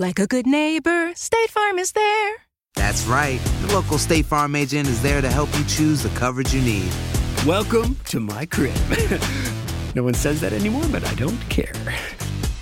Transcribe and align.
Like 0.00 0.20
a 0.20 0.28
good 0.28 0.46
neighbor, 0.46 1.12
State 1.16 1.50
Farm 1.50 1.76
is 1.76 1.90
there. 1.90 2.34
That's 2.76 3.04
right. 3.06 3.40
The 3.62 3.74
local 3.74 3.98
State 3.98 4.26
Farm 4.26 4.54
agent 4.54 4.86
is 4.86 5.02
there 5.02 5.20
to 5.20 5.28
help 5.28 5.48
you 5.58 5.64
choose 5.64 6.04
the 6.04 6.08
coverage 6.10 6.54
you 6.54 6.62
need. 6.62 6.88
Welcome 7.44 7.96
to 8.04 8.20
my 8.20 8.46
crib. 8.46 8.76
no 9.96 10.04
one 10.04 10.14
says 10.14 10.40
that 10.40 10.52
anymore, 10.52 10.84
but 10.92 11.02
I 11.02 11.12
don't 11.14 11.40
care. 11.48 11.74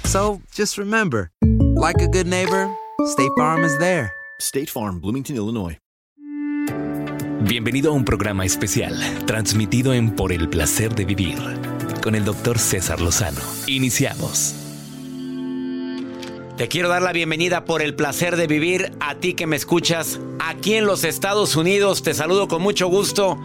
So 0.05 0.41
just 0.51 0.79
remember, 0.79 1.31
like 1.77 2.01
a 2.01 2.09
good 2.09 2.27
neighbor, 2.27 2.75
State 3.05 3.33
Farm 3.37 3.65
is 3.65 3.77
there. 3.77 4.15
State 4.41 4.71
Farm, 4.71 4.99
Bloomington, 4.99 5.37
Illinois. 5.37 5.77
Bienvenido 7.43 7.91
a 7.91 7.93
un 7.93 8.07
programa 8.07 8.47
especial, 8.47 8.99
transmitido 9.27 9.93
en 9.93 10.17
Por 10.17 10.33
el 10.33 10.49
Placer 10.49 10.95
de 10.95 11.05
Vivir, 11.05 11.37
con 12.03 12.15
el 12.15 12.25
doctor 12.25 12.59
César 12.59 13.03
Lozano. 13.03 13.43
Iniciamos. 13.67 14.66
Te 16.57 16.69
quiero 16.69 16.89
dar 16.89 17.03
la 17.03 17.13
bienvenida 17.13 17.67
por 17.67 17.83
el 17.83 17.95
placer 17.95 18.35
de 18.35 18.47
vivir 18.47 18.91
a 18.99 19.17
ti 19.17 19.35
que 19.35 19.47
me 19.47 19.57
escuchas 19.57 20.21
aquí 20.39 20.73
en 20.73 20.87
los 20.87 21.05
Estados 21.05 21.55
Unidos. 21.55 22.03
Te 22.03 22.15
saludo 22.15 22.49
con 22.49 22.63
mucho 22.63 22.89
gusto. 22.89 23.39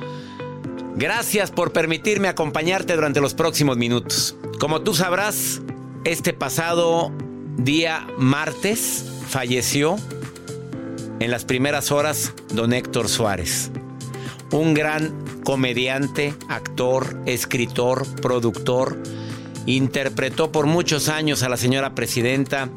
Gracias 0.95 1.51
por 1.51 1.73
permitirme 1.73 2.29
acompañarte 2.29 2.95
durante 2.95 3.19
los 3.19 3.33
próximos 3.33 3.75
minutos. 3.75 4.37
Como 4.61 4.79
tú 4.79 4.93
sabrás, 4.93 5.61
este 6.05 6.31
pasado 6.31 7.11
día 7.57 8.07
martes 8.17 9.05
falleció 9.27 9.97
en 11.19 11.31
las 11.31 11.43
primeras 11.43 11.91
horas 11.91 12.33
don 12.53 12.71
Héctor 12.71 13.09
Suárez. 13.09 13.71
Un 14.51 14.73
gran 14.73 15.13
comediante, 15.43 16.33
actor, 16.47 17.21
escritor, 17.25 18.05
productor. 18.21 19.03
Interpretó 19.65 20.51
por 20.51 20.65
muchos 20.65 21.07
años 21.07 21.43
a 21.43 21.49
la 21.49 21.57
señora 21.57 21.93
presidenta, 21.93 22.69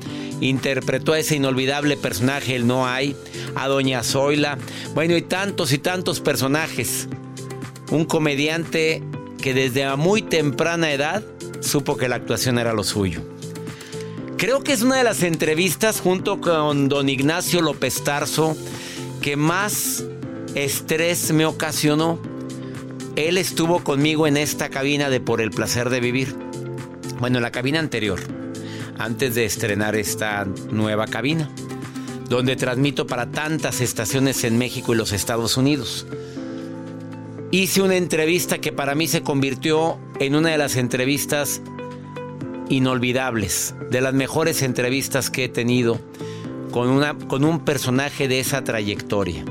interpretó 0.48 1.12
a 1.14 1.18
ese 1.18 1.36
inolvidable 1.36 1.96
personaje, 1.96 2.54
el 2.54 2.66
No 2.66 2.86
Hay, 2.86 3.16
a 3.54 3.66
Doña 3.68 4.02
Zoila, 4.02 4.58
bueno, 4.94 5.16
y 5.16 5.22
tantos 5.22 5.72
y 5.72 5.78
tantos 5.78 6.20
personajes. 6.20 7.08
Un 7.90 8.04
comediante 8.04 9.02
que 9.40 9.54
desde 9.54 9.94
muy 9.96 10.22
temprana 10.22 10.92
edad 10.92 11.24
supo 11.60 11.96
que 11.96 12.08
la 12.08 12.16
actuación 12.16 12.58
era 12.58 12.72
lo 12.72 12.84
suyo. 12.84 13.22
Creo 14.36 14.62
que 14.62 14.72
es 14.72 14.82
una 14.82 14.96
de 14.96 15.04
las 15.04 15.22
entrevistas 15.22 16.00
junto 16.00 16.40
con 16.40 16.88
don 16.88 17.08
Ignacio 17.08 17.62
López 17.62 18.04
Tarso 18.04 18.56
que 19.22 19.36
más 19.36 20.04
estrés 20.54 21.32
me 21.32 21.46
ocasionó. 21.46 22.18
Él 23.16 23.38
estuvo 23.38 23.82
conmigo 23.82 24.26
en 24.26 24.36
esta 24.36 24.68
cabina 24.68 25.08
de 25.08 25.20
Por 25.20 25.40
el 25.40 25.50
Placer 25.50 25.88
de 25.88 26.00
Vivir. 26.00 26.36
Bueno, 27.20 27.38
en 27.38 27.42
la 27.42 27.52
cabina 27.52 27.78
anterior, 27.78 28.20
antes 28.98 29.34
de 29.34 29.44
estrenar 29.44 29.96
esta 29.96 30.46
nueva 30.70 31.06
cabina, 31.06 31.50
donde 32.28 32.56
transmito 32.56 33.06
para 33.06 33.30
tantas 33.30 33.80
estaciones 33.80 34.44
en 34.44 34.58
México 34.58 34.94
y 34.94 34.96
los 34.96 35.12
Estados 35.12 35.56
Unidos. 35.56 36.06
Hice 37.50 37.82
una 37.82 37.96
entrevista 37.96 38.58
que 38.58 38.72
para 38.72 38.94
mí 38.94 39.06
se 39.06 39.22
convirtió 39.22 39.98
en 40.18 40.34
una 40.34 40.50
de 40.50 40.58
las 40.58 40.76
entrevistas 40.76 41.60
inolvidables, 42.68 43.74
de 43.90 44.00
las 44.00 44.14
mejores 44.14 44.62
entrevistas 44.62 45.30
que 45.30 45.44
he 45.44 45.48
tenido 45.48 46.00
con, 46.72 46.88
una, 46.88 47.16
con 47.16 47.44
un 47.44 47.60
personaje 47.60 48.26
de 48.26 48.40
esa 48.40 48.64
trayectoria. 48.64 49.44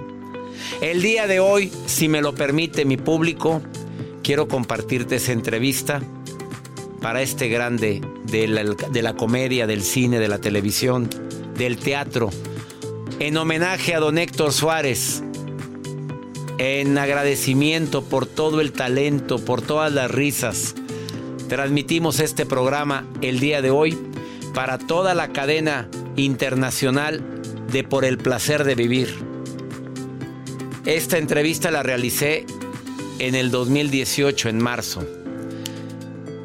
El 0.81 1.01
día 1.01 1.27
de 1.27 1.39
hoy, 1.39 1.71
si 1.85 2.09
me 2.09 2.21
lo 2.21 2.35
permite 2.35 2.85
mi 2.85 2.97
público, 2.97 3.61
quiero 4.23 4.47
compartirte 4.47 5.15
esa 5.15 5.31
entrevista 5.31 6.01
para 7.01 7.21
este 7.21 7.47
grande 7.47 8.01
de 8.33 9.01
la, 9.03 9.13
comedia, 9.13 9.67
del 9.67 9.83
cine, 9.83 10.17
de 10.17 10.27
la 10.27 10.39
televisión, 10.39 11.07
del 11.55 11.77
teatro, 11.77 12.31
en 13.19 13.37
homenaje 13.37 13.93
a 13.93 13.99
don 13.99 14.17
Héctor 14.17 14.53
Suárez, 14.53 15.21
en 16.57 16.97
agradecimiento 16.97 18.03
por 18.03 18.25
todo 18.25 18.59
el 18.59 18.71
talento, 18.71 19.37
por 19.37 19.61
todas 19.61 19.93
las 19.93 20.09
risas. 20.09 20.73
Transmitimos 21.47 22.19
este 22.19 22.47
programa 22.47 23.07
el 23.21 23.39
día 23.39 23.61
de 23.61 23.69
hoy 23.69 23.95
para 24.55 24.79
toda 24.79 25.13
la 25.13 25.27
cadena 25.27 25.87
internacional 26.15 27.23
de 27.71 27.83
Por 27.83 28.03
el 28.03 28.17
Placer 28.17 28.63
de 28.63 28.73
Vivir. 28.73 29.13
Esta 30.85 31.19
entrevista 31.19 31.69
la 31.69 31.83
realicé 31.83 32.47
en 33.19 33.35
el 33.35 33.51
2018, 33.51 34.49
en 34.49 34.57
marzo. 34.57 35.22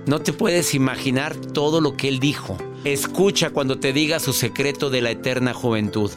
No 0.08 0.20
te 0.20 0.32
puedes 0.32 0.72
imaginar 0.72 1.36
todo 1.36 1.82
lo 1.82 1.94
que 1.94 2.08
él 2.08 2.18
dijo. 2.18 2.56
Escucha 2.84 3.50
cuando 3.50 3.78
te 3.78 3.92
diga 3.92 4.20
su 4.20 4.32
secreto 4.32 4.88
de 4.88 5.02
la 5.02 5.10
eterna 5.10 5.52
juventud. 5.52 6.10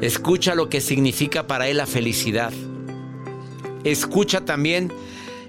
Escucha 0.00 0.56
lo 0.56 0.68
que 0.68 0.80
significa 0.80 1.46
para 1.46 1.68
él 1.68 1.76
la 1.76 1.86
felicidad. 1.86 2.52
Escucha 3.84 4.44
también 4.44 4.92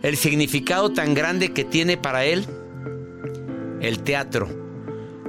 el 0.03 0.18
significado 0.18 0.94
tan 0.94 1.16
grande 1.16 1.51
que 1.51 1.63
tiene 1.63 1.97
para 1.97 2.25
él 2.25 2.45
el 3.81 4.03
teatro. 4.03 4.47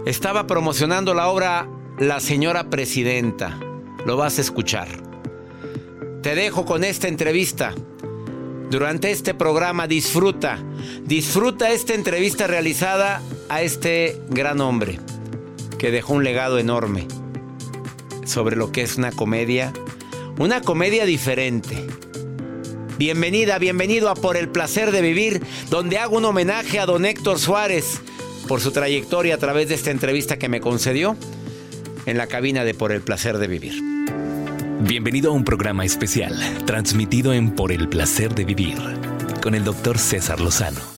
Estaba 0.04 0.46
promocionando 0.46 1.14
la 1.14 1.28
obra 1.28 1.66
La 1.98 2.20
señora 2.20 2.68
presidenta. 2.68 3.58
Lo 4.04 4.18
vas 4.18 4.36
a 4.36 4.42
escuchar. 4.42 4.88
Te 6.20 6.34
dejo 6.34 6.66
con 6.66 6.84
esta 6.84 7.08
entrevista. 7.08 7.74
Durante 8.70 9.12
este 9.12 9.32
programa 9.32 9.86
disfruta, 9.86 10.62
disfruta 11.04 11.70
esta 11.70 11.94
entrevista 11.94 12.46
realizada 12.46 13.22
a 13.48 13.62
este 13.62 14.20
gran 14.28 14.60
hombre 14.60 14.98
que 15.78 15.90
dejó 15.90 16.14
un 16.14 16.24
legado 16.24 16.58
enorme 16.58 17.06
sobre 18.24 18.56
lo 18.56 18.72
que 18.72 18.82
es 18.82 18.96
una 18.96 19.12
comedia, 19.12 19.72
una 20.38 20.60
comedia 20.60 21.06
diferente. 21.06 21.86
Bienvenida, 22.98 23.58
bienvenido 23.58 24.10
a 24.10 24.14
Por 24.14 24.36
el 24.36 24.48
Placer 24.48 24.90
de 24.90 25.02
Vivir, 25.02 25.40
donde 25.70 25.98
hago 25.98 26.16
un 26.16 26.24
homenaje 26.24 26.80
a 26.80 26.86
don 26.86 27.06
Héctor 27.06 27.38
Suárez 27.38 28.00
por 28.48 28.60
su 28.60 28.72
trayectoria 28.72 29.36
a 29.36 29.38
través 29.38 29.68
de 29.68 29.76
esta 29.76 29.90
entrevista 29.90 30.38
que 30.38 30.48
me 30.48 30.60
concedió 30.60 31.16
en 32.06 32.18
la 32.18 32.26
cabina 32.26 32.64
de 32.64 32.74
Por 32.74 32.92
el 32.92 33.02
Placer 33.02 33.38
de 33.38 33.46
Vivir. 33.46 33.82
Bienvenido 34.80 35.30
a 35.30 35.34
un 35.34 35.44
programa 35.44 35.84
especial, 35.84 36.34
transmitido 36.64 37.32
en 37.32 37.50
Por 37.50 37.72
el 37.72 37.88
Placer 37.88 38.34
de 38.34 38.44
Vivir, 38.44 38.78
con 39.40 39.54
el 39.54 39.64
doctor 39.64 39.98
César 39.98 40.40
Lozano. 40.40 40.97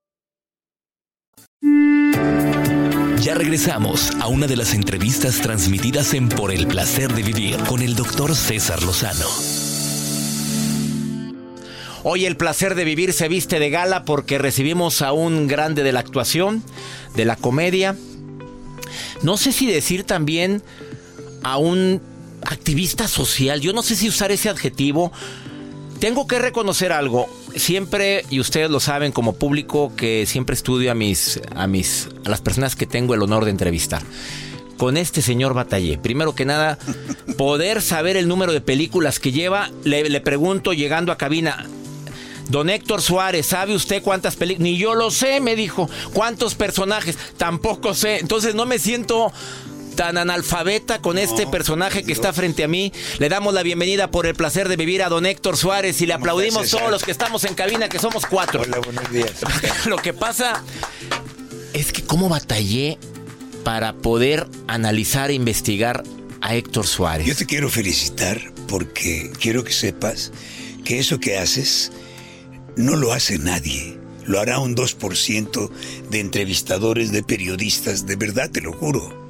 Ya 1.63 3.35
regresamos 3.35 4.09
a 4.19 4.27
una 4.27 4.47
de 4.47 4.55
las 4.55 4.73
entrevistas 4.73 5.41
transmitidas 5.41 6.15
en 6.15 6.27
Por 6.27 6.51
el 6.51 6.65
placer 6.65 7.13
de 7.13 7.21
vivir 7.21 7.55
con 7.65 7.83
el 7.83 7.95
doctor 7.95 8.35
César 8.35 8.81
Lozano. 8.81 9.27
Hoy 12.01 12.25
el 12.25 12.35
placer 12.35 12.73
de 12.73 12.83
vivir 12.83 13.13
se 13.13 13.27
viste 13.27 13.59
de 13.59 13.69
gala 13.69 14.05
porque 14.05 14.39
recibimos 14.39 15.03
a 15.03 15.13
un 15.13 15.47
grande 15.47 15.83
de 15.83 15.91
la 15.91 15.99
actuación, 15.99 16.63
de 17.15 17.25
la 17.25 17.35
comedia. 17.35 17.95
No 19.21 19.37
sé 19.37 19.51
si 19.51 19.67
decir 19.67 20.03
también 20.03 20.63
a 21.43 21.57
un 21.57 22.01
activista 22.41 23.07
social. 23.07 23.61
Yo 23.61 23.71
no 23.71 23.83
sé 23.83 23.95
si 23.95 24.09
usar 24.09 24.31
ese 24.31 24.49
adjetivo. 24.49 25.11
Tengo 26.01 26.25
que 26.25 26.39
reconocer 26.39 26.91
algo. 26.93 27.29
Siempre, 27.55 28.25
y 28.31 28.39
ustedes 28.39 28.71
lo 28.71 28.79
saben 28.79 29.11
como 29.11 29.33
público, 29.33 29.93
que 29.95 30.25
siempre 30.25 30.55
estudio 30.55 30.91
a 30.91 30.95
mis, 30.95 31.39
a 31.55 31.67
mis, 31.67 32.09
a 32.25 32.29
las 32.29 32.41
personas 32.41 32.75
que 32.75 32.87
tengo 32.87 33.13
el 33.13 33.21
honor 33.21 33.45
de 33.45 33.51
entrevistar. 33.51 34.01
Con 34.77 34.97
este 34.97 35.21
señor 35.21 35.53
batallé. 35.53 35.99
Primero 35.99 36.33
que 36.33 36.43
nada, 36.43 36.79
poder 37.37 37.83
saber 37.83 38.17
el 38.17 38.27
número 38.27 38.51
de 38.51 38.61
películas 38.61 39.19
que 39.19 39.31
lleva. 39.31 39.69
Le, 39.83 40.09
le 40.09 40.21
pregunto 40.21 40.73
llegando 40.73 41.11
a 41.11 41.19
cabina. 41.19 41.67
Don 42.49 42.71
Héctor 42.71 43.03
Suárez, 43.03 43.45
¿sabe 43.45 43.75
usted 43.75 44.01
cuántas 44.01 44.35
películas? 44.35 44.63
Ni 44.63 44.79
yo 44.79 44.95
lo 44.95 45.11
sé, 45.11 45.39
me 45.39 45.55
dijo. 45.55 45.87
¿Cuántos 46.13 46.55
personajes? 46.55 47.15
Tampoco 47.37 47.93
sé. 47.93 48.17
Entonces 48.17 48.55
no 48.55 48.65
me 48.65 48.79
siento 48.79 49.31
tan 49.95 50.17
analfabeta 50.17 51.01
con 51.01 51.17
este 51.17 51.47
personaje 51.47 52.03
que 52.03 52.11
está 52.11 52.33
frente 52.33 52.63
a 52.63 52.67
mí. 52.67 52.91
Le 53.19 53.29
damos 53.29 53.53
la 53.53 53.63
bienvenida 53.63 54.09
por 54.09 54.25
el 54.25 54.35
placer 54.35 54.67
de 54.67 54.75
vivir 54.75 55.03
a 55.03 55.09
don 55.09 55.25
Héctor 55.25 55.57
Suárez 55.57 56.01
y 56.01 56.05
le 56.05 56.13
aplaudimos 56.13 56.69
todos 56.69 56.89
los 56.89 57.03
que 57.03 57.11
estamos 57.11 57.43
en 57.43 57.53
cabina, 57.53 57.89
que 57.89 57.99
somos 57.99 58.25
cuatro. 58.25 58.61
Hola, 58.61 58.79
buenos 58.79 59.09
días. 59.11 59.33
Lo 59.85 59.97
que 59.97 60.13
pasa 60.13 60.63
es 61.73 61.91
que 61.91 62.03
cómo 62.03 62.29
batallé 62.29 62.97
para 63.63 63.93
poder 63.93 64.47
analizar 64.67 65.29
e 65.29 65.33
investigar 65.33 66.03
a 66.41 66.55
Héctor 66.55 66.87
Suárez. 66.87 67.27
Yo 67.27 67.35
te 67.35 67.45
quiero 67.45 67.69
felicitar 67.69 68.39
porque 68.67 69.31
quiero 69.39 69.63
que 69.63 69.73
sepas 69.73 70.31
que 70.83 70.99
eso 70.99 71.19
que 71.19 71.37
haces 71.37 71.91
no 72.75 72.95
lo 72.95 73.13
hace 73.13 73.37
nadie. 73.37 73.99
Lo 74.25 74.39
hará 74.39 74.59
un 74.59 74.75
2% 74.75 75.69
de 76.09 76.19
entrevistadores, 76.19 77.11
de 77.11 77.23
periodistas, 77.23 78.05
de 78.05 78.15
verdad 78.15 78.49
te 78.49 78.61
lo 78.61 78.71
juro 78.71 79.20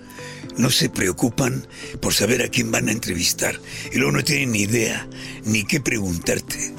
no 0.58 0.70
se 0.70 0.90
preocupan 0.90 1.68
por 2.00 2.14
saber 2.14 2.42
a 2.42 2.50
quién 2.50 2.72
van 2.72 2.90
a 2.90 2.92
entrevistar 2.92 3.60
y 3.92 3.98
luego 3.98 4.12
no 4.12 4.24
tienen 4.24 4.52
ni 4.52 4.62
idea 4.62 5.08
ni 5.46 5.64
qué 5.64 5.82
preguntarte. 5.82 6.74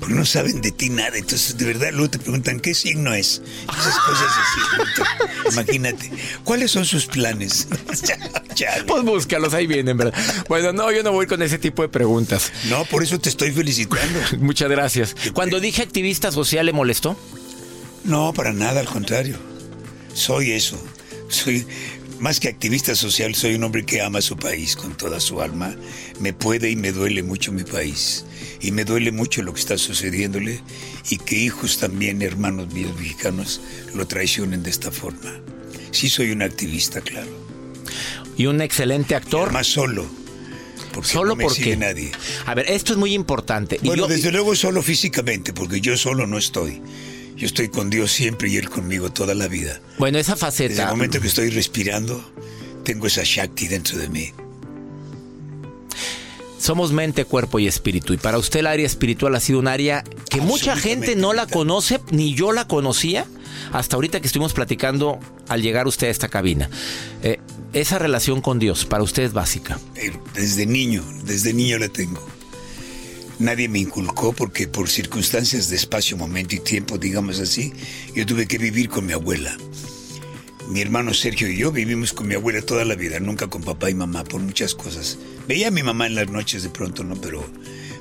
Porque 0.00 0.14
no 0.14 0.24
saben 0.24 0.62
de 0.62 0.70
ti 0.70 0.88
nada. 0.88 1.18
Entonces, 1.18 1.58
de 1.58 1.66
verdad, 1.66 1.90
luego 1.92 2.08
te 2.08 2.18
preguntan 2.18 2.58
qué 2.58 2.72
signo 2.72 3.12
es. 3.12 3.42
Esas 3.64 3.98
cosas 3.98 4.32
así. 4.32 5.52
Imagínate. 5.52 6.10
¿Cuáles 6.42 6.70
son 6.70 6.86
sus 6.86 7.06
planes? 7.06 7.68
pues 8.86 9.04
búscalos, 9.04 9.52
ahí 9.52 9.66
vienen, 9.66 9.98
¿verdad? 9.98 10.14
Bueno, 10.48 10.72
no, 10.72 10.90
yo 10.90 11.02
no 11.02 11.12
voy 11.12 11.26
con 11.26 11.42
ese 11.42 11.58
tipo 11.58 11.82
de 11.82 11.90
preguntas. 11.90 12.50
No, 12.70 12.86
por 12.86 13.02
eso 13.02 13.18
te 13.18 13.28
estoy 13.28 13.52
felicitando. 13.52 14.20
Muchas 14.38 14.70
gracias. 14.70 15.14
Cuando 15.34 15.60
dije 15.60 15.82
activista 15.82 16.32
social, 16.32 16.64
¿le 16.64 16.72
molestó? 16.72 17.14
No, 18.04 18.32
para 18.32 18.54
nada, 18.54 18.80
al 18.80 18.86
contrario. 18.86 19.36
Soy 20.14 20.52
eso. 20.52 20.82
Soy 21.28 21.66
más 22.20 22.38
que 22.40 22.48
activista 22.48 22.94
social, 22.94 23.34
soy 23.34 23.54
un 23.54 23.64
hombre 23.64 23.84
que 23.84 24.00
ama 24.02 24.20
su 24.20 24.36
país 24.36 24.76
con 24.76 24.96
toda 24.96 25.20
su 25.20 25.40
alma. 25.40 25.74
Me 26.20 26.32
puede 26.32 26.70
y 26.70 26.76
me 26.76 26.92
duele 26.92 27.22
mucho 27.22 27.50
mi 27.52 27.64
país. 27.64 28.24
Y 28.60 28.72
me 28.72 28.84
duele 28.84 29.10
mucho 29.10 29.42
lo 29.42 29.54
que 29.54 29.60
está 29.60 29.78
sucediéndole 29.78 30.60
y 31.08 31.16
que 31.18 31.36
hijos 31.36 31.78
también, 31.78 32.20
hermanos 32.22 32.72
míos 32.74 32.92
mexicanos, 32.98 33.60
lo 33.94 34.06
traicionen 34.06 34.62
de 34.62 34.70
esta 34.70 34.90
forma. 34.90 35.40
Sí 35.92 36.08
soy 36.08 36.30
un 36.30 36.42
activista, 36.42 37.00
claro. 37.00 37.30
Y 38.36 38.46
un 38.46 38.60
excelente 38.60 39.14
actor. 39.14 39.52
más 39.52 39.66
solo. 39.66 40.06
Porque 40.92 41.08
solo 41.08 41.30
no 41.30 41.36
me 41.36 41.44
porque 41.44 41.62
sigue 41.62 41.76
nadie. 41.76 42.10
A 42.46 42.54
ver, 42.54 42.66
esto 42.68 42.92
es 42.92 42.98
muy 42.98 43.14
importante. 43.14 43.78
Y 43.82 43.86
Bueno, 43.86 44.02
yo- 44.04 44.08
desde 44.08 44.30
luego 44.32 44.54
solo 44.56 44.82
físicamente, 44.82 45.52
porque 45.52 45.80
yo 45.80 45.96
solo 45.96 46.26
no 46.26 46.36
estoy. 46.36 46.82
Yo 47.40 47.46
estoy 47.46 47.70
con 47.70 47.88
Dios 47.88 48.12
siempre 48.12 48.50
y 48.50 48.56
Él 48.58 48.68
conmigo 48.68 49.10
toda 49.10 49.34
la 49.34 49.48
vida. 49.48 49.80
Bueno, 49.98 50.18
esa 50.18 50.34
Desde 50.34 50.46
el 50.66 50.72
faceta. 50.74 50.90
momento 50.90 51.22
que 51.22 51.26
estoy 51.26 51.48
respirando, 51.48 52.22
tengo 52.84 53.06
esa 53.06 53.22
Shakti 53.24 53.66
dentro 53.66 53.96
de 53.96 54.10
mí. 54.10 54.30
Somos 56.58 56.92
mente, 56.92 57.24
cuerpo 57.24 57.58
y 57.58 57.66
espíritu. 57.66 58.12
Y 58.12 58.18
para 58.18 58.36
usted 58.36 58.60
el 58.60 58.66
área 58.66 58.84
espiritual 58.84 59.34
ha 59.34 59.40
sido 59.40 59.58
un 59.58 59.68
área 59.68 60.04
que 60.28 60.42
mucha 60.42 60.76
gente 60.76 61.16
no 61.16 61.32
la 61.32 61.46
conoce, 61.46 61.98
ni 62.10 62.34
yo 62.34 62.52
la 62.52 62.68
conocía, 62.68 63.24
hasta 63.72 63.96
ahorita 63.96 64.20
que 64.20 64.26
estuvimos 64.26 64.52
platicando 64.52 65.18
al 65.48 65.62
llegar 65.62 65.86
usted 65.86 66.08
a 66.08 66.10
esta 66.10 66.28
cabina. 66.28 66.68
Eh, 67.22 67.38
esa 67.72 67.98
relación 67.98 68.42
con 68.42 68.58
Dios 68.58 68.84
para 68.84 69.02
usted 69.02 69.22
es 69.22 69.32
básica. 69.32 69.80
Eh, 69.94 70.12
Desde 70.34 70.66
niño, 70.66 71.02
desde 71.24 71.54
niño 71.54 71.78
la 71.78 71.88
tengo. 71.88 72.22
Nadie 73.40 73.70
me 73.70 73.78
inculcó 73.78 74.34
porque 74.34 74.68
por 74.68 74.90
circunstancias 74.90 75.70
de 75.70 75.76
espacio, 75.76 76.14
momento 76.18 76.54
y 76.54 76.58
tiempo, 76.58 76.98
digamos 76.98 77.40
así, 77.40 77.72
yo 78.14 78.26
tuve 78.26 78.46
que 78.46 78.58
vivir 78.58 78.90
con 78.90 79.06
mi 79.06 79.14
abuela. 79.14 79.56
Mi 80.68 80.82
hermano 80.82 81.14
Sergio 81.14 81.48
y 81.48 81.56
yo 81.56 81.72
vivimos 81.72 82.12
con 82.12 82.28
mi 82.28 82.34
abuela 82.34 82.60
toda 82.60 82.84
la 82.84 82.96
vida, 82.96 83.18
nunca 83.18 83.46
con 83.46 83.62
papá 83.62 83.88
y 83.88 83.94
mamá, 83.94 84.24
por 84.24 84.42
muchas 84.42 84.74
cosas. 84.74 85.16
Veía 85.48 85.68
a 85.68 85.70
mi 85.70 85.82
mamá 85.82 86.06
en 86.06 86.16
las 86.16 86.28
noches 86.28 86.64
de 86.64 86.68
pronto, 86.68 87.02
¿no? 87.02 87.18
Pero, 87.18 87.42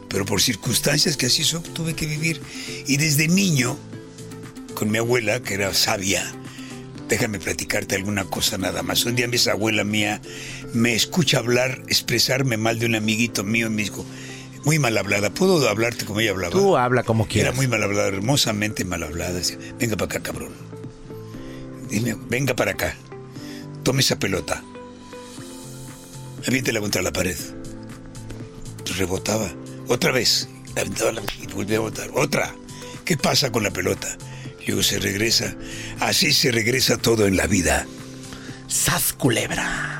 pero 0.09 0.25
por 0.25 0.41
circunstancias 0.41 1.15
que 1.15 1.27
así 1.27 1.45
son, 1.45 1.63
tuve 1.63 1.93
que 1.93 2.05
vivir. 2.05 2.41
Y 2.85 2.97
desde 2.97 3.29
niño, 3.29 3.77
con 4.75 4.91
mi 4.91 4.97
abuela, 4.97 5.41
que 5.41 5.53
era 5.53 5.73
sabia, 5.73 6.29
déjame 7.07 7.39
platicarte 7.39 7.95
alguna 7.95 8.25
cosa 8.25 8.57
nada 8.57 8.83
más. 8.83 9.05
Un 9.05 9.15
día 9.15 9.29
mi 9.29 9.37
abuela 9.49 9.85
mía 9.85 10.21
me 10.73 10.95
escucha 10.95 11.37
hablar, 11.37 11.81
expresarme 11.87 12.57
mal 12.57 12.77
de 12.77 12.87
un 12.87 12.95
amiguito 12.95 13.45
mío 13.45 13.67
y 13.67 13.69
me 13.69 13.83
dijo, 13.83 14.05
muy 14.65 14.79
mal 14.79 14.97
hablada, 14.97 15.29
¿puedo 15.33 15.67
hablarte 15.69 16.05
como 16.05 16.19
ella 16.19 16.31
hablaba? 16.31 16.51
Tú 16.51 16.77
habla 16.77 17.03
como 17.03 17.23
Era 17.23 17.31
quieras. 17.31 17.55
muy 17.55 17.67
mal 17.67 17.81
hablada, 17.83 18.07
hermosamente 18.07 18.85
mal 18.85 19.03
hablada. 19.03 19.33
Decía, 19.33 19.57
venga 19.79 19.95
para 19.97 20.05
acá, 20.11 20.19
cabrón. 20.21 20.51
Dime, 21.89 22.15
venga 22.29 22.55
para 22.55 22.71
acá. 22.71 22.95
Tome 23.83 24.01
esa 24.01 24.19
pelota. 24.19 24.63
aviéntela 26.47 26.79
contra 26.81 27.01
la 27.01 27.11
pared. 27.11 27.37
Rebotaba. 28.97 29.49
Otra 29.87 30.11
vez. 30.11 30.47
La 30.75 30.81
aventaba 30.81 31.11
la- 31.13 31.21
y 31.41 31.47
volvía 31.53 31.77
a 31.77 31.81
botar. 31.81 32.09
Otra. 32.13 32.53
¿Qué 33.05 33.17
pasa 33.17 33.51
con 33.51 33.63
la 33.63 33.71
pelota? 33.71 34.07
Luego 34.67 34.83
se 34.83 34.99
regresa. 34.99 35.55
Así 35.99 36.31
se 36.33 36.51
regresa 36.51 36.97
todo 36.97 37.25
en 37.25 37.37
la 37.37 37.47
vida. 37.47 37.87
¡Sas 38.67 39.13
culebra! 39.13 39.98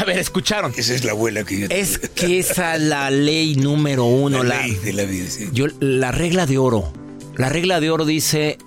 A 0.00 0.04
ver, 0.04 0.18
escucharon. 0.18 0.72
Esa 0.76 0.94
es 0.94 1.04
la 1.04 1.12
abuela 1.12 1.44
que 1.44 1.60
yo 1.60 1.66
Es 1.70 1.98
que 1.98 2.38
esa 2.38 2.76
es 2.76 2.82
la 2.82 3.10
ley 3.10 3.56
número 3.56 4.04
uno. 4.04 4.42
La 4.44 4.56
La, 4.56 4.62
ley 4.66 4.76
de 4.76 4.92
la 4.92 5.04
vida, 5.04 5.28
sí. 5.30 5.48
yo, 5.52 5.66
la 5.80 6.12
regla 6.12 6.46
de 6.46 6.58
oro. 6.58 6.92
La 7.36 7.48
regla 7.48 7.80
de 7.80 7.90
oro 7.90 8.04
dice: 8.04 8.58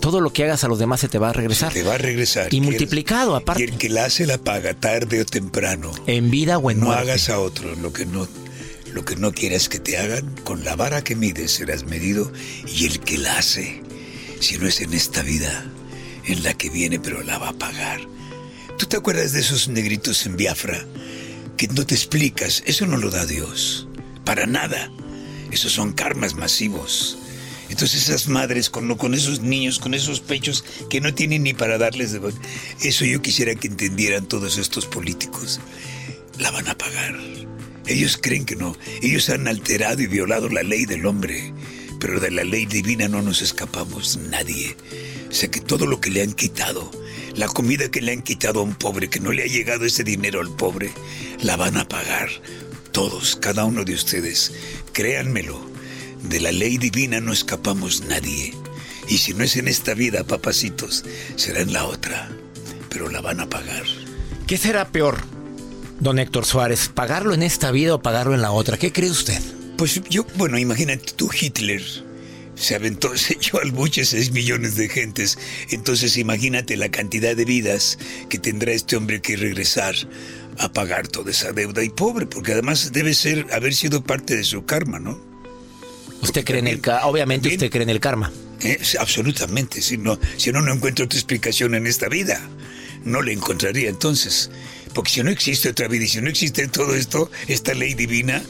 todo 0.00 0.20
lo 0.20 0.32
que 0.32 0.44
hagas 0.44 0.64
a 0.64 0.68
los 0.68 0.78
demás 0.78 1.00
se 1.00 1.08
te 1.08 1.18
va 1.18 1.30
a 1.30 1.32
regresar. 1.32 1.72
Te 1.72 1.82
va 1.82 1.94
a 1.94 1.98
regresar. 1.98 2.52
Y 2.52 2.60
multiplicado, 2.60 3.36
aparte. 3.36 3.62
Y 3.62 3.66
el 3.66 3.76
que 3.78 3.88
la 3.88 4.04
hace 4.04 4.26
la 4.26 4.38
paga 4.38 4.74
tarde 4.74 5.20
o 5.20 5.24
temprano. 5.24 5.90
En 6.06 6.30
vida 6.30 6.58
o 6.58 6.70
en 6.70 6.78
No 6.80 6.86
muerte. 6.86 7.02
hagas 7.02 7.28
a 7.30 7.38
otro 7.40 7.74
lo 7.76 7.92
que 7.92 8.06
no, 8.06 8.28
lo 8.92 9.04
que 9.04 9.16
no 9.16 9.32
quieras 9.32 9.68
que 9.68 9.78
te 9.80 9.96
hagan. 9.98 10.34
Con 10.44 10.64
la 10.64 10.76
vara 10.76 11.02
que 11.02 11.16
mides 11.16 11.52
serás 11.52 11.84
medido. 11.84 12.30
Y 12.66 12.86
el 12.86 13.00
que 13.00 13.18
la 13.18 13.38
hace, 13.38 13.82
si 14.40 14.56
no 14.58 14.66
es 14.68 14.80
en 14.80 14.92
esta 14.94 15.22
vida, 15.22 15.64
en 16.26 16.42
la 16.42 16.54
que 16.54 16.68
viene, 16.70 17.00
pero 17.00 17.22
la 17.22 17.38
va 17.38 17.48
a 17.50 17.54
pagar. 17.54 18.00
¿Tú 18.78 18.86
te 18.86 18.96
acuerdas 18.96 19.32
de 19.32 19.40
esos 19.40 19.68
negritos 19.68 20.26
en 20.26 20.36
Biafra? 20.36 20.84
Que 21.56 21.68
no 21.68 21.86
te 21.86 21.94
explicas. 21.94 22.62
Eso 22.66 22.86
no 22.86 22.96
lo 22.96 23.10
da 23.10 23.24
Dios. 23.24 23.86
Para 24.24 24.46
nada. 24.46 24.90
Esos 25.52 25.72
son 25.72 25.92
karmas 25.92 26.34
masivos. 26.34 27.16
Entonces 27.70 28.08
esas 28.08 28.28
madres 28.28 28.70
con, 28.70 28.92
con 28.96 29.14
esos 29.14 29.40
niños, 29.40 29.78
con 29.78 29.94
esos 29.94 30.20
pechos 30.20 30.64
que 30.90 31.00
no 31.00 31.14
tienen 31.14 31.44
ni 31.44 31.54
para 31.54 31.78
darles 31.78 32.12
de... 32.12 32.20
Eso 32.82 33.04
yo 33.04 33.22
quisiera 33.22 33.54
que 33.54 33.68
entendieran 33.68 34.26
todos 34.26 34.58
estos 34.58 34.86
políticos. 34.86 35.60
La 36.38 36.50
van 36.50 36.66
a 36.68 36.76
pagar. 36.76 37.16
Ellos 37.86 38.18
creen 38.20 38.44
que 38.44 38.56
no. 38.56 38.76
Ellos 39.02 39.30
han 39.30 39.46
alterado 39.46 40.02
y 40.02 40.08
violado 40.08 40.48
la 40.48 40.64
ley 40.64 40.84
del 40.84 41.06
hombre. 41.06 41.52
Pero 42.00 42.18
de 42.18 42.32
la 42.32 42.42
ley 42.42 42.66
divina 42.66 43.06
no 43.06 43.22
nos 43.22 43.40
escapamos 43.40 44.16
nadie. 44.16 44.76
O 45.30 45.32
sea 45.32 45.48
que 45.50 45.60
todo 45.60 45.86
lo 45.86 46.00
que 46.00 46.10
le 46.10 46.22
han 46.22 46.32
quitado, 46.32 46.90
la 47.36 47.48
comida 47.48 47.90
que 47.90 48.00
le 48.00 48.12
han 48.12 48.22
quitado 48.22 48.60
a 48.60 48.62
un 48.62 48.74
pobre, 48.74 49.08
que 49.08 49.20
no 49.20 49.32
le 49.32 49.42
ha 49.42 49.46
llegado 49.46 49.84
ese 49.84 50.04
dinero 50.04 50.40
al 50.40 50.54
pobre, 50.54 50.90
la 51.40 51.56
van 51.56 51.76
a 51.76 51.88
pagar. 51.88 52.28
Todos, 52.92 53.36
cada 53.36 53.64
uno 53.64 53.84
de 53.84 53.94
ustedes. 53.94 54.52
Créanmelo. 54.92 55.60
De 56.22 56.40
la 56.40 56.52
ley 56.52 56.78
divina 56.78 57.20
no 57.20 57.32
escapamos 57.32 58.04
nadie. 58.04 58.54
Y 59.08 59.18
si 59.18 59.34
no 59.34 59.44
es 59.44 59.56
en 59.56 59.68
esta 59.68 59.94
vida, 59.94 60.24
papacitos, 60.24 61.04
será 61.36 61.60
en 61.60 61.72
la 61.72 61.86
otra. 61.86 62.30
Pero 62.88 63.10
la 63.10 63.20
van 63.20 63.40
a 63.40 63.48
pagar. 63.48 63.84
¿Qué 64.46 64.56
será 64.56 64.88
peor, 64.88 65.18
don 66.00 66.18
Héctor 66.18 66.46
Suárez? 66.46 66.88
¿Pagarlo 66.88 67.34
en 67.34 67.42
esta 67.42 67.72
vida 67.72 67.94
o 67.94 68.02
pagarlo 68.02 68.34
en 68.34 68.42
la 68.42 68.52
otra? 68.52 68.78
¿Qué 68.78 68.92
cree 68.92 69.10
usted? 69.10 69.40
Pues 69.76 70.00
yo, 70.08 70.24
bueno, 70.36 70.58
imagínate 70.58 71.12
tú, 71.16 71.28
Hitler 71.38 72.03
se 72.54 72.74
aventó, 72.74 73.16
se 73.16 73.34
echó 73.34 73.60
al 73.60 73.72
buche 73.72 74.04
6 74.04 74.32
millones 74.32 74.76
de 74.76 74.88
gentes. 74.88 75.38
Entonces 75.70 76.16
imagínate 76.16 76.76
la 76.76 76.90
cantidad 76.90 77.36
de 77.36 77.44
vidas 77.44 77.98
que 78.28 78.38
tendrá 78.38 78.72
este 78.72 78.96
hombre 78.96 79.20
que 79.20 79.36
regresar 79.36 79.94
a 80.58 80.72
pagar 80.72 81.08
toda 81.08 81.30
esa 81.30 81.52
deuda. 81.52 81.82
Y 81.82 81.90
pobre, 81.90 82.26
porque 82.26 82.52
además 82.52 82.92
debe 82.92 83.14
ser, 83.14 83.46
haber 83.52 83.74
sido 83.74 84.02
parte 84.02 84.36
de 84.36 84.44
su 84.44 84.64
karma, 84.64 84.98
¿no? 84.98 85.20
Usted 86.22 86.44
cree 86.44 86.60
en 86.60 86.68
el 86.68 86.80
karma, 86.80 87.06
obviamente 87.06 87.48
usted 87.48 87.70
cree 87.70 87.82
en 87.82 87.90
el 87.90 88.00
karma. 88.00 88.32
Eh, 88.62 88.80
absolutamente, 88.98 89.82
si 89.82 89.98
no, 89.98 90.18
si 90.38 90.52
no, 90.52 90.62
no 90.62 90.72
encuentro 90.72 91.04
otra 91.04 91.18
explicación 91.18 91.74
en 91.74 91.86
esta 91.86 92.08
vida. 92.08 92.40
No 93.04 93.20
la 93.20 93.32
encontraría 93.32 93.90
entonces. 93.90 94.50
Porque 94.94 95.10
si 95.10 95.22
no 95.22 95.30
existe 95.30 95.68
otra 95.68 95.88
vida 95.88 96.04
y 96.04 96.08
si 96.08 96.20
no 96.20 96.30
existe 96.30 96.66
todo 96.68 96.94
esto, 96.94 97.30
esta 97.48 97.74
ley 97.74 97.94
divina, 97.94 98.42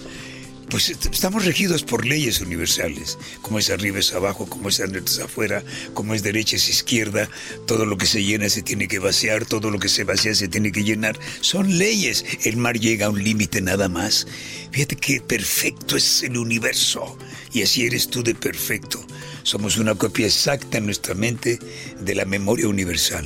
pues 0.74 0.88
est- 0.90 1.06
estamos 1.06 1.44
regidos 1.44 1.84
por 1.84 2.04
leyes 2.04 2.40
universales. 2.40 3.16
Como 3.42 3.60
es 3.60 3.70
arriba 3.70 4.00
es 4.00 4.12
abajo, 4.12 4.46
como 4.46 4.70
es 4.70 4.80
adentro 4.80 5.04
es 5.04 5.20
afuera, 5.20 5.62
como 5.92 6.14
es 6.14 6.24
derecha 6.24 6.56
es 6.56 6.68
izquierda, 6.68 7.30
todo 7.64 7.86
lo 7.86 7.96
que 7.96 8.06
se 8.06 8.24
llena 8.24 8.48
se 8.48 8.60
tiene 8.62 8.88
que 8.88 8.98
vaciar, 8.98 9.44
todo 9.46 9.70
lo 9.70 9.78
que 9.78 9.88
se 9.88 10.02
vacía 10.02 10.34
se 10.34 10.48
tiene 10.48 10.72
que 10.72 10.82
llenar. 10.82 11.16
Son 11.42 11.78
leyes. 11.78 12.24
El 12.42 12.56
mar 12.56 12.80
llega 12.80 13.06
a 13.06 13.10
un 13.10 13.22
límite 13.22 13.60
nada 13.60 13.88
más. 13.88 14.26
Fíjate 14.72 14.96
que 14.96 15.20
perfecto 15.20 15.96
es 15.96 16.24
el 16.24 16.36
universo. 16.36 17.16
Y 17.52 17.62
así 17.62 17.86
eres 17.86 18.08
tú 18.10 18.24
de 18.24 18.34
perfecto. 18.34 19.00
Somos 19.44 19.76
una 19.76 19.94
copia 19.94 20.26
exacta 20.26 20.78
en 20.78 20.86
nuestra 20.86 21.14
mente 21.14 21.60
de 22.00 22.14
la 22.16 22.24
memoria 22.24 22.66
universal. 22.66 23.24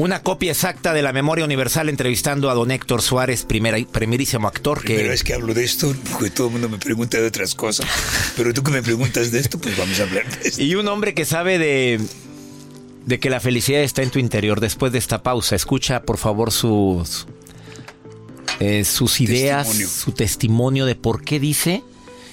Una 0.00 0.22
copia 0.22 0.52
exacta 0.52 0.94
de 0.94 1.02
la 1.02 1.12
memoria 1.12 1.44
universal 1.44 1.90
entrevistando 1.90 2.48
a 2.48 2.54
don 2.54 2.70
Héctor 2.70 3.02
Suárez, 3.02 3.44
primera, 3.44 3.76
primerísimo 3.92 4.48
actor 4.48 4.78
que... 4.80 4.94
Primera 4.94 5.10
vez 5.10 5.22
que 5.22 5.34
hablo 5.34 5.52
de 5.52 5.62
esto, 5.62 5.94
porque 6.10 6.30
todo 6.30 6.46
el 6.46 6.52
mundo 6.54 6.68
me 6.70 6.78
pregunta 6.78 7.18
de 7.20 7.26
otras 7.26 7.54
cosas. 7.54 7.86
Pero 8.34 8.54
tú 8.54 8.62
que 8.62 8.70
me 8.70 8.82
preguntas 8.82 9.30
de 9.30 9.40
esto, 9.40 9.58
pues 9.58 9.76
vamos 9.76 10.00
a 10.00 10.04
hablar 10.04 10.24
de 10.38 10.48
esto. 10.48 10.62
Y 10.62 10.74
un 10.74 10.88
hombre 10.88 11.12
que 11.12 11.26
sabe 11.26 11.58
de, 11.58 12.00
de 13.04 13.20
que 13.20 13.28
la 13.28 13.40
felicidad 13.40 13.82
está 13.82 14.02
en 14.02 14.08
tu 14.10 14.18
interior. 14.18 14.60
Después 14.60 14.90
de 14.90 14.98
esta 14.98 15.22
pausa, 15.22 15.54
escucha 15.54 16.00
por 16.02 16.16
favor 16.16 16.50
sus, 16.50 17.26
eh, 18.58 18.84
sus 18.86 19.20
ideas, 19.20 19.66
Testimonio. 19.66 19.88
su 19.88 20.12
testimonio 20.12 20.86
de 20.86 20.94
por 20.94 21.22
qué 21.24 21.38
dice 21.38 21.82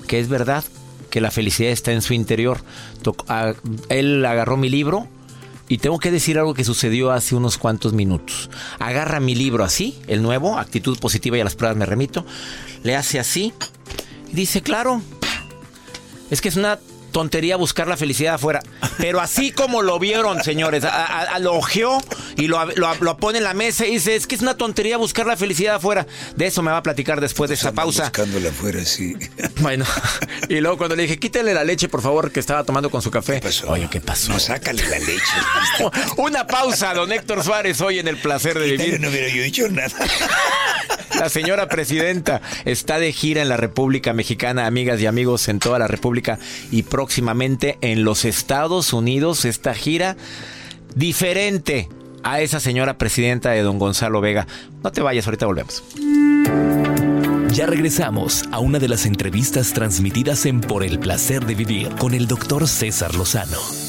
que 0.08 0.22
es 0.22 0.30
verdad 0.30 0.64
que 1.10 1.20
la 1.20 1.32
felicidad 1.32 1.72
está 1.72 1.92
en 1.92 2.02
su 2.02 2.14
interior. 2.14 2.62
Toc- 3.04 3.26
a- 3.28 3.56
él 3.90 4.26
agarró 4.26 4.56
mi 4.56 4.70
libro 4.70 5.10
y 5.70 5.80
tengo 5.80 6.00
que 6.00 6.12
decir 6.12 6.38
algo 6.38 6.54
que 6.54 6.64
sucedió 6.64 7.12
hace 7.12 7.36
unos 7.36 7.58
cuantos 7.58 7.94
minutos. 7.94 8.50
Agarra 8.80 9.20
mi 9.20 9.36
libro 9.36 9.64
así, 9.64 10.00
el 10.08 10.22
nuevo, 10.22 10.58
Actitud 10.58 10.98
Positiva 11.00 11.38
y 11.38 11.42
a 11.42 11.44
las 11.44 11.56
pruebas 11.56 11.78
me 11.78 11.86
remito, 11.86 12.26
le 12.84 12.96
hace 12.96 13.20
así 13.20 13.54
y 14.32 14.36
dice, 14.36 14.62
claro, 14.62 15.02
es 16.30 16.42
que 16.42 16.50
es 16.50 16.56
una 16.56 16.80
tontería 17.12 17.56
buscar 17.56 17.88
la 17.88 17.98
felicidad 17.98 18.36
afuera. 18.36 18.62
Pero 18.98 19.20
así 19.20 19.52
como 19.52 19.82
lo 19.82 20.00
vieron, 20.00 20.44
señores, 20.44 20.84
a- 20.84 20.90
a- 21.06 21.22
a- 21.36 21.40
lo 21.40 21.54
ojeó 21.56 22.02
y 22.38 22.48
lo, 22.48 22.64
lo- 22.76 22.96
lo 22.96 23.18
pone 23.18 23.38
en 23.40 23.44
la 23.44 23.54
mesa 23.54 23.86
y 23.86 23.92
dice, 23.94 24.16
es 24.16 24.28
que 24.28 24.36
es 24.36 24.42
una 24.42 24.56
tontería 24.58 24.98
buscar 24.98 25.26
la 25.26 25.36
felicidad 25.38 25.76
afuera. 25.76 26.06
De 26.36 26.48
eso 26.48 26.62
me 26.62 26.72
va 26.72 26.78
a 26.78 26.84
platicar 26.84 27.20
después 27.22 27.50
de 27.50 27.56
esta 27.56 27.72
pausa. 27.72 28.04
Buscándola 28.04 28.50
afuera, 28.50 28.84
sí. 28.86 29.16
Bueno, 29.62 29.86
y 30.50 30.60
luego 30.62 30.78
cuando 30.78 30.96
le 30.96 31.04
dije, 31.04 31.18
quítale 31.18 31.54
la 31.54 31.64
leche, 31.64 31.90
por 31.90 32.02
favor, 32.02 32.32
que 32.32 32.40
estaba 32.40 32.64
tomando 32.64 32.90
con 32.90 33.02
su 33.02 33.10
café. 33.12 33.40
pasó? 33.42 33.70
Oye, 33.72 33.88
¿qué 33.90 34.00
pasó? 34.02 34.32
No, 34.32 34.40
sácale 34.40 34.84
la 34.88 35.00
leche. 35.00 35.22
Una 36.18 36.46
pausa, 36.48 36.94
don 36.94 37.12
Héctor 37.12 37.44
Suárez, 37.44 37.82
hoy 37.82 38.00
en 38.00 38.08
el 38.08 38.18
placer 38.18 38.58
de 38.60 38.72
Quítale, 38.72 38.86
vivir. 38.86 39.02
no 39.02 39.10
hubiera 39.10 39.28
yo 39.30 39.42
dicho 39.42 39.68
nada. 39.70 39.90
La 41.16 41.30
señora 41.30 41.68
presidenta 41.68 42.42
está 42.66 43.00
de 43.00 43.12
gira 43.12 43.42
en 43.42 43.50
la 43.50 43.58
República 43.58 44.14
Mexicana, 44.14 44.68
amigas 44.68 45.02
y 45.02 45.06
amigos, 45.06 45.48
en 45.48 45.60
toda 45.60 45.80
la 45.80 45.88
República 45.88 46.40
y 46.72 46.84
próximamente 46.84 47.78
en 47.82 48.04
los 48.04 48.26
Estados 48.26 48.94
Unidos. 48.94 49.46
Esta 49.46 49.74
gira 49.74 50.18
diferente 50.96 51.90
a 52.24 52.42
esa 52.42 52.60
señora 52.60 52.98
presidenta 52.98 53.52
de 53.52 53.62
don 53.62 53.80
Gonzalo 53.80 54.22
Vega. 54.22 54.48
No 54.84 54.92
te 54.92 55.02
vayas, 55.02 55.26
ahorita 55.26 55.46
volvemos. 55.46 55.84
Ya 57.54 57.66
regresamos 57.66 58.44
a 58.52 58.60
una 58.60 58.78
de 58.78 58.88
las 58.88 59.06
entrevistas 59.06 59.74
transmitidas 59.74 60.46
en 60.46 60.62
Por 60.62 60.84
el 60.84 61.00
placer 61.00 61.46
de 61.46 61.56
vivir 61.56 61.90
con 61.96 62.14
el 62.14 62.28
doctor 62.28 62.68
César 62.68 63.16
Lozano. 63.16 63.87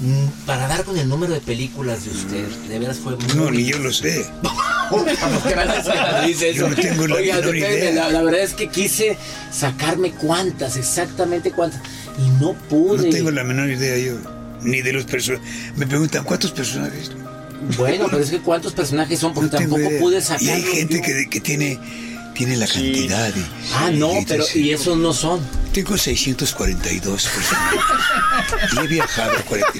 Mm, 0.00 0.26
Para 0.46 0.66
dar 0.66 0.84
con 0.84 0.96
el 0.98 1.08
número 1.08 1.34
de 1.34 1.40
películas 1.40 2.04
de 2.04 2.10
usted, 2.10 2.46
de 2.68 2.78
veras 2.78 2.98
fue 2.98 3.16
muy... 3.16 3.26
No, 3.34 3.50
ni 3.50 3.64
yo 3.66 3.78
lo 3.78 3.92
sé. 3.92 4.24
Yo 6.54 6.68
no 6.68 6.74
tengo 6.74 7.06
la 7.06 7.14
Oiga, 7.16 7.36
menor 7.36 7.56
espérame, 7.56 7.78
idea. 7.78 7.92
La, 7.92 8.10
la 8.10 8.22
verdad 8.22 8.40
es 8.40 8.54
que 8.54 8.68
quise 8.68 9.16
sacarme 9.52 10.10
cuántas, 10.12 10.76
exactamente 10.76 11.52
cuántas, 11.52 11.80
y 12.18 12.28
no 12.42 12.54
pude. 12.54 13.04
No 13.06 13.10
tengo 13.10 13.30
la 13.30 13.44
menor 13.44 13.70
idea 13.70 13.96
yo. 13.98 14.18
Ni 14.62 14.82
de 14.82 14.92
los 14.92 15.04
personajes. 15.04 15.48
Me 15.76 15.86
preguntan, 15.86 16.24
¿cuántos 16.24 16.50
personajes? 16.50 17.12
Bueno, 17.78 18.06
pero 18.10 18.22
es 18.22 18.30
que 18.30 18.40
cuántos 18.40 18.72
personajes 18.72 19.18
son, 19.18 19.32
porque 19.32 19.50
No 19.52 19.58
tampoco 19.58 19.80
idea. 19.82 20.00
pude 20.00 20.20
sacar. 20.20 20.42
Y 20.42 20.50
hay 20.50 20.62
gente 20.62 21.00
que, 21.00 21.28
que 21.30 21.40
tiene, 21.40 21.78
tiene 22.34 22.56
la 22.56 22.66
cantidad. 22.66 23.28
y- 23.34 23.44
Ah, 23.74 23.90
no, 23.92 24.20
y- 24.20 24.24
pero 24.24 24.44
sí. 24.44 24.60
y 24.62 24.72
esos 24.72 24.96
no 24.96 25.12
son. 25.12 25.40
Tengo 25.72 25.96
642 25.96 27.28
personajes. 27.28 27.80
y 28.72 28.84
he 28.84 28.88
viajado 28.88 29.38
a 29.38 29.42
40. 29.42 29.72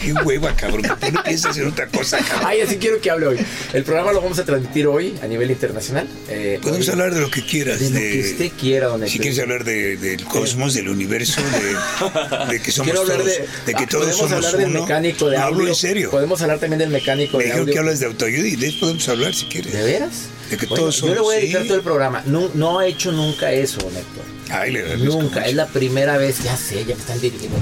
Qué 0.00 0.12
hueva, 0.24 0.54
cabrón. 0.56 0.82
¿Por 0.98 1.12
no 1.12 1.22
piensas 1.22 1.50
hacer 1.50 1.66
otra 1.66 1.86
cosa, 1.88 2.18
cabrón? 2.18 2.46
Ay, 2.46 2.60
así 2.62 2.76
quiero 2.76 3.00
que 3.02 3.10
hable 3.10 3.26
hoy. 3.26 3.38
El 3.74 3.82
programa 3.84 4.12
lo 4.12 4.22
vamos 4.22 4.38
a 4.38 4.44
transmitir 4.44 4.86
hoy 4.86 5.14
a 5.22 5.26
nivel 5.26 5.50
internacional. 5.50 6.08
Eh, 6.28 6.58
Podemos 6.62 6.86
hoy- 6.86 6.92
hablar 6.92 7.12
de 7.14 7.20
lo 7.20 7.30
que 7.30 7.44
quieras. 7.44 7.80
de 7.80 7.90
lo 7.90 7.96
que 7.98 8.30
usted 8.32 8.50
quiera, 8.58 8.86
don 8.88 9.06
Si 9.06 9.18
quieres 9.18 9.38
hablar 9.38 9.64
de- 9.64 9.96
del 9.98 10.24
cosmos, 10.24 10.72
del 10.72 10.88
universo, 10.88 11.42
de, 11.42 12.52
de 12.54 12.62
que 12.62 12.72
somos 12.72 12.86
Quiero 12.92 13.02
hablar 13.02 13.18
todos, 13.18 13.30
de, 13.30 13.38
de, 13.66 13.74
que 13.74 13.84
ah, 13.84 13.88
todos 13.90 14.04
podemos 14.06 14.16
somos 14.16 14.32
hablar 14.32 14.56
del 14.56 14.70
uno. 14.70 14.80
mecánico 14.82 15.28
de 15.28 15.36
No, 15.36 15.42
audio. 15.42 15.56
hablo 15.58 15.68
en 15.68 15.74
serio. 15.74 16.10
Podemos 16.10 16.40
hablar 16.40 16.58
también 16.60 16.78
del 16.78 16.90
mecánico 16.90 17.36
Me 17.38 17.44
de 17.44 17.52
audio. 17.52 17.72
que 17.74 17.78
hablas 17.78 18.00
de 18.00 18.06
autoayuda 18.06 18.48
y 18.48 18.56
de 18.56 18.68
eso 18.68 18.80
podemos 18.80 19.06
hablar 19.08 19.34
si 19.34 19.44
quieres. 19.46 19.72
¿De 19.72 19.82
veras? 19.82 20.12
De 20.50 20.56
que 20.56 20.66
Bueno, 20.66 20.82
todos 20.82 21.00
yo 21.00 21.14
le 21.14 21.20
voy 21.20 21.34
a 21.36 21.38
dedicar 21.38 21.62
sí. 21.62 21.68
todo 21.68 21.76
el 21.78 21.82
programa. 21.84 22.22
No, 22.26 22.48
no 22.54 22.80
he 22.80 22.88
hecho 22.88 23.12
nunca 23.12 23.50
eso, 23.52 23.80
don 23.80 23.96
Héctor. 23.96 24.24
Ay, 24.50 24.72
le 24.72 24.96
Nunca. 24.98 25.22
mucho. 25.24 25.40
Es 25.40 25.54
la 25.54 25.66
primera 25.66 26.16
vez. 26.18 26.42
Ya 26.42 26.56
sé, 26.56 26.84
ya 26.84 26.94
me 26.94 27.00
están 27.00 27.20
dirigiendo. 27.20 27.56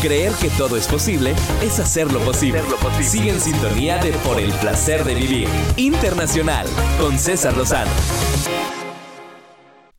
Creer 0.00 0.32
que 0.32 0.48
todo 0.50 0.76
es 0.76 0.86
posible 0.88 1.32
es 1.62 1.78
hacerlo 1.78 2.18
posible. 2.20 2.60
Sigue 3.02 3.30
en 3.30 3.40
sintonía 3.40 3.98
de 3.98 4.10
Por 4.12 4.40
el 4.40 4.50
placer 4.54 5.04
de 5.04 5.14
vivir. 5.14 5.48
Internacional 5.76 6.66
con 7.00 7.18
César 7.18 7.56
Lozano. 7.56 7.90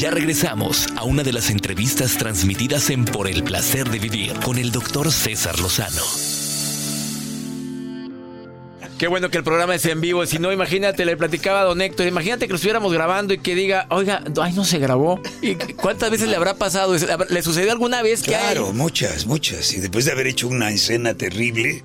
Ya 0.00 0.10
regresamos 0.10 0.86
a 0.96 1.04
una 1.04 1.22
de 1.22 1.32
las 1.32 1.50
entrevistas 1.50 2.16
transmitidas 2.16 2.88
en 2.88 3.04
Por 3.04 3.28
el 3.28 3.44
placer 3.44 3.90
de 3.90 3.98
vivir 3.98 4.32
con 4.40 4.56
el 4.56 4.72
doctor 4.72 5.12
César 5.12 5.58
Lozano. 5.58 6.02
Qué 8.96 9.08
bueno 9.08 9.30
que 9.30 9.38
el 9.38 9.44
programa 9.44 9.74
es 9.74 9.84
en 9.86 10.00
vivo. 10.00 10.24
Si 10.26 10.38
no, 10.38 10.52
imagínate, 10.52 11.04
le 11.04 11.16
platicaba 11.16 11.60
a 11.60 11.64
don 11.64 11.80
Héctor, 11.80 12.06
imagínate 12.06 12.46
que 12.46 12.52
lo 12.52 12.56
estuviéramos 12.56 12.92
grabando 12.92 13.34
y 13.34 13.38
que 13.38 13.54
diga, 13.54 13.86
oiga, 13.90 14.22
ay, 14.40 14.52
no 14.54 14.64
se 14.64 14.78
grabó. 14.78 15.20
¿Y 15.42 15.54
cuántas 15.54 16.10
veces 16.10 16.28
le 16.28 16.36
habrá 16.36 16.54
pasado? 16.54 16.94
¿Le 17.28 17.42
sucedió 17.42 17.72
alguna 17.72 18.02
vez 18.02 18.22
que 18.22 18.30
Claro, 18.30 18.72
muchas, 18.72 19.26
muchas. 19.26 19.72
Y 19.74 19.80
después 19.80 20.04
de 20.06 20.12
haber 20.12 20.26
hecho 20.26 20.48
una 20.48 20.70
escena 20.70 21.14
terrible, 21.14 21.82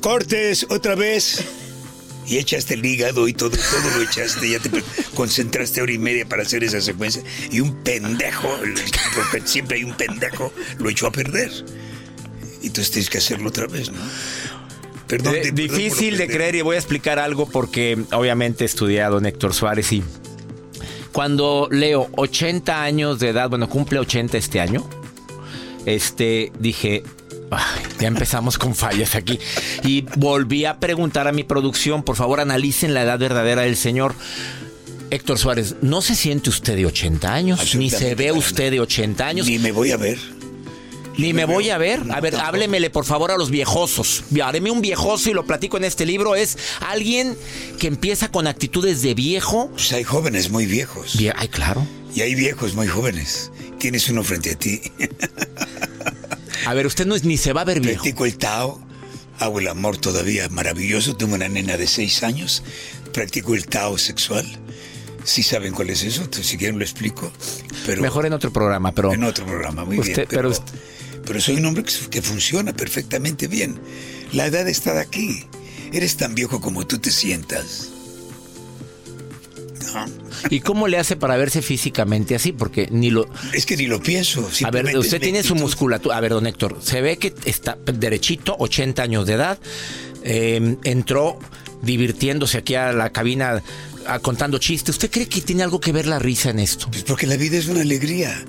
cortes 0.00 0.66
otra 0.68 0.94
vez. 0.94 1.44
Y 2.30 2.38
echaste 2.38 2.74
el 2.74 2.86
hígado 2.86 3.26
y 3.26 3.32
todo, 3.32 3.50
todo 3.50 3.96
lo 3.96 4.02
echaste, 4.02 4.48
ya 4.50 4.60
te 4.60 4.70
concentraste 5.14 5.82
hora 5.82 5.90
y 5.92 5.98
media 5.98 6.24
para 6.28 6.42
hacer 6.42 6.62
esa 6.62 6.80
secuencia. 6.80 7.22
Y 7.50 7.58
un 7.58 7.74
pendejo, 7.82 8.48
porque 9.16 9.46
siempre 9.46 9.78
hay 9.78 9.84
un 9.84 9.94
pendejo, 9.94 10.52
lo 10.78 10.88
echó 10.88 11.08
a 11.08 11.12
perder. 11.12 11.50
Y 12.62 12.68
entonces 12.68 12.92
tienes 12.92 13.10
que 13.10 13.18
hacerlo 13.18 13.48
otra 13.48 13.66
vez, 13.66 13.90
¿no? 13.90 13.98
Perdón, 15.08 15.34
Eh, 15.34 15.40
te- 15.40 15.52
perdón 15.52 15.66
por 15.68 15.76
difícil 15.76 16.16
de 16.18 16.28
creer 16.28 16.54
y 16.54 16.62
voy 16.62 16.76
a 16.76 16.78
explicar 16.78 17.18
algo 17.18 17.48
porque 17.50 17.98
obviamente 18.12 18.62
he 18.62 18.66
estudiado 18.66 19.18
en 19.18 19.26
Héctor 19.26 19.52
Suárez 19.52 19.90
y 19.92 20.04
cuando 21.10 21.66
leo 21.72 22.08
80 22.16 22.80
años 22.84 23.18
de 23.18 23.30
edad, 23.30 23.48
bueno, 23.50 23.68
cumple 23.68 23.98
80 23.98 24.38
este 24.38 24.60
año, 24.60 24.88
este, 25.84 26.52
dije, 26.60 27.02
"Ay, 27.50 27.82
ya 27.98 28.08
empezamos 28.08 28.58
con 28.58 28.74
fallas 28.74 29.14
aquí. 29.14 29.38
Y 29.84 30.02
volví 30.16 30.64
a 30.64 30.78
preguntar 30.78 31.28
a 31.28 31.32
mi 31.32 31.44
producción, 31.44 32.02
por 32.02 32.16
favor 32.16 32.40
analicen 32.40 32.94
la 32.94 33.02
edad 33.02 33.18
verdadera 33.18 33.62
del 33.62 33.76
señor. 33.76 34.14
Héctor 35.10 35.38
Suárez, 35.38 35.74
¿no 35.82 36.02
se 36.02 36.14
siente 36.14 36.50
usted 36.50 36.76
de 36.76 36.86
80 36.86 37.32
años? 37.32 37.74
Ni 37.74 37.90
se 37.90 38.14
ve 38.14 38.30
usted 38.30 38.70
de 38.70 38.80
80 38.80 39.26
años. 39.26 39.46
Ni 39.46 39.58
me 39.58 39.72
voy 39.72 39.90
a 39.90 39.96
ver. 39.96 40.18
Ni 41.18 41.32
me 41.32 41.44
voy 41.44 41.70
a 41.70 41.78
ver. 41.78 42.00
A 42.10 42.20
ver, 42.20 42.36
háblemele 42.36 42.88
por 42.90 43.04
favor 43.04 43.30
a 43.30 43.36
los 43.36 43.50
viejosos. 43.50 44.24
Hareme 44.42 44.70
un 44.70 44.80
viejoso 44.80 45.28
y 45.28 45.34
lo 45.34 45.44
platico 45.44 45.76
en 45.76 45.84
este 45.84 46.06
libro. 46.06 46.34
Es 46.34 46.56
alguien 46.80 47.36
que 47.78 47.88
empieza 47.88 48.30
con 48.30 48.46
actitudes 48.46 49.02
de 49.02 49.14
viejo. 49.14 49.68
Pues 49.72 49.92
hay 49.92 50.04
jóvenes 50.04 50.50
muy 50.50 50.66
viejos. 50.66 51.18
Ay, 51.36 51.48
claro. 51.48 51.86
Y 52.14 52.22
hay 52.22 52.34
viejos 52.34 52.74
muy 52.74 52.86
jóvenes. 52.86 53.50
Tienes 53.78 54.08
uno 54.08 54.22
frente 54.22 54.52
a 54.52 54.58
ti. 54.58 54.80
A 56.66 56.74
ver, 56.74 56.86
usted 56.86 57.06
no 57.06 57.14
es, 57.14 57.24
ni 57.24 57.36
se 57.36 57.52
va 57.52 57.62
a 57.62 57.64
ver 57.64 57.80
viejo. 57.80 58.02
Practico 58.02 58.24
el 58.26 58.36
Tao. 58.38 58.80
Hago 59.38 59.58
el 59.60 59.68
amor 59.68 59.96
todavía 59.96 60.48
maravilloso. 60.50 61.16
Tengo 61.16 61.34
una 61.34 61.48
nena 61.48 61.76
de 61.76 61.86
seis 61.86 62.22
años. 62.22 62.62
Practico 63.12 63.54
el 63.54 63.66
Tao 63.66 63.96
sexual. 63.98 64.46
Si 65.24 65.42
saben 65.42 65.72
cuál 65.74 65.90
es 65.90 66.02
eso, 66.02 66.22
Entonces, 66.22 66.46
si 66.46 66.56
quieren 66.56 66.78
lo 66.78 66.84
explico. 66.84 67.30
Pero 67.86 68.00
Mejor 68.02 68.26
en 68.26 68.32
otro 68.32 68.52
programa, 68.52 68.92
pero. 68.92 69.12
en 69.12 69.24
otro 69.24 69.44
programa, 69.46 69.84
muy 69.84 69.98
Usted- 69.98 70.14
bien. 70.16 70.26
pero 70.30 70.50
Pero, 70.50 70.64
pero 71.26 71.40
soy 71.40 71.56
un 71.56 71.66
hombre 71.66 71.84
que, 71.84 71.92
que 72.10 72.22
funciona 72.22 72.72
perfectamente 72.72 73.46
bien. 73.46 73.78
La 74.32 74.46
edad 74.46 74.66
está 74.68 74.94
de 74.94 75.00
aquí. 75.00 75.44
Eres 75.92 76.16
tan 76.16 76.34
viejo 76.34 76.60
como 76.60 76.86
tú 76.86 76.98
te 76.98 77.10
sientas. 77.10 77.89
¿Y 80.50 80.60
cómo 80.60 80.88
le 80.88 80.98
hace 80.98 81.16
para 81.16 81.36
verse 81.36 81.62
físicamente 81.62 82.34
así? 82.34 82.52
Porque 82.52 82.88
ni 82.90 83.10
lo. 83.10 83.28
Es 83.52 83.66
que 83.66 83.76
ni 83.76 83.86
lo 83.86 84.00
pienso. 84.02 84.48
A 84.64 84.70
ver, 84.70 84.96
usted 84.98 85.20
tiene 85.20 85.42
su 85.42 85.54
musculatura. 85.54 86.16
A 86.16 86.20
ver, 86.20 86.30
don 86.32 86.46
Héctor, 86.46 86.78
se 86.82 87.00
ve 87.00 87.16
que 87.18 87.34
está 87.44 87.76
derechito, 87.92 88.56
80 88.58 89.02
años 89.02 89.26
de 89.26 89.32
edad. 89.34 89.58
eh, 90.22 90.76
entró 90.84 91.38
divirtiéndose 91.82 92.58
aquí 92.58 92.74
a 92.74 92.92
la 92.92 93.10
cabina 93.10 93.62
a- 94.06 94.18
contando 94.18 94.58
chistes. 94.58 94.96
¿Usted 94.96 95.10
cree 95.10 95.26
que 95.28 95.40
tiene 95.40 95.62
algo 95.62 95.80
que 95.80 95.92
ver 95.92 96.06
la 96.06 96.18
risa 96.18 96.50
en 96.50 96.58
esto? 96.58 96.88
Pues 96.90 97.04
porque 97.04 97.26
la 97.26 97.36
vida 97.36 97.56
es 97.56 97.68
una 97.68 97.80
alegría. 97.80 98.44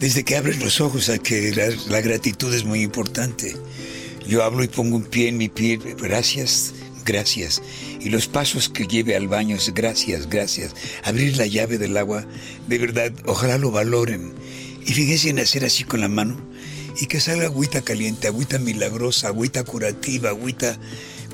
Desde 0.00 0.24
que 0.24 0.36
abres 0.36 0.58
los 0.60 0.80
ojos 0.80 1.08
a 1.08 1.18
que 1.18 1.52
la, 1.54 1.68
la 1.88 2.00
gratitud 2.00 2.52
es 2.54 2.64
muy 2.64 2.82
importante. 2.82 3.56
Yo 4.26 4.42
hablo 4.44 4.62
y 4.64 4.68
pongo 4.68 4.96
un 4.96 5.04
pie 5.04 5.28
en 5.28 5.36
mi 5.38 5.48
pie, 5.48 5.78
gracias, 6.00 6.72
gracias. 7.04 7.62
Y 8.00 8.10
los 8.10 8.28
pasos 8.28 8.68
que 8.68 8.86
lleve 8.86 9.16
al 9.16 9.28
baño 9.28 9.56
es 9.56 9.74
gracias, 9.74 10.28
gracias. 10.28 10.74
Abrir 11.04 11.36
la 11.36 11.46
llave 11.46 11.78
del 11.78 11.96
agua, 11.96 12.24
de 12.66 12.78
verdad, 12.78 13.12
ojalá 13.26 13.58
lo 13.58 13.70
valoren. 13.70 14.32
Y 14.86 14.92
fíjense 14.92 15.30
en 15.30 15.40
hacer 15.40 15.64
así 15.64 15.84
con 15.84 16.00
la 16.00 16.08
mano 16.08 16.36
y 17.00 17.06
que 17.06 17.20
salga 17.20 17.46
agüita 17.46 17.82
caliente, 17.82 18.28
agüita 18.28 18.58
milagrosa, 18.58 19.28
agüita 19.28 19.64
curativa, 19.64 20.30
agüita 20.30 20.78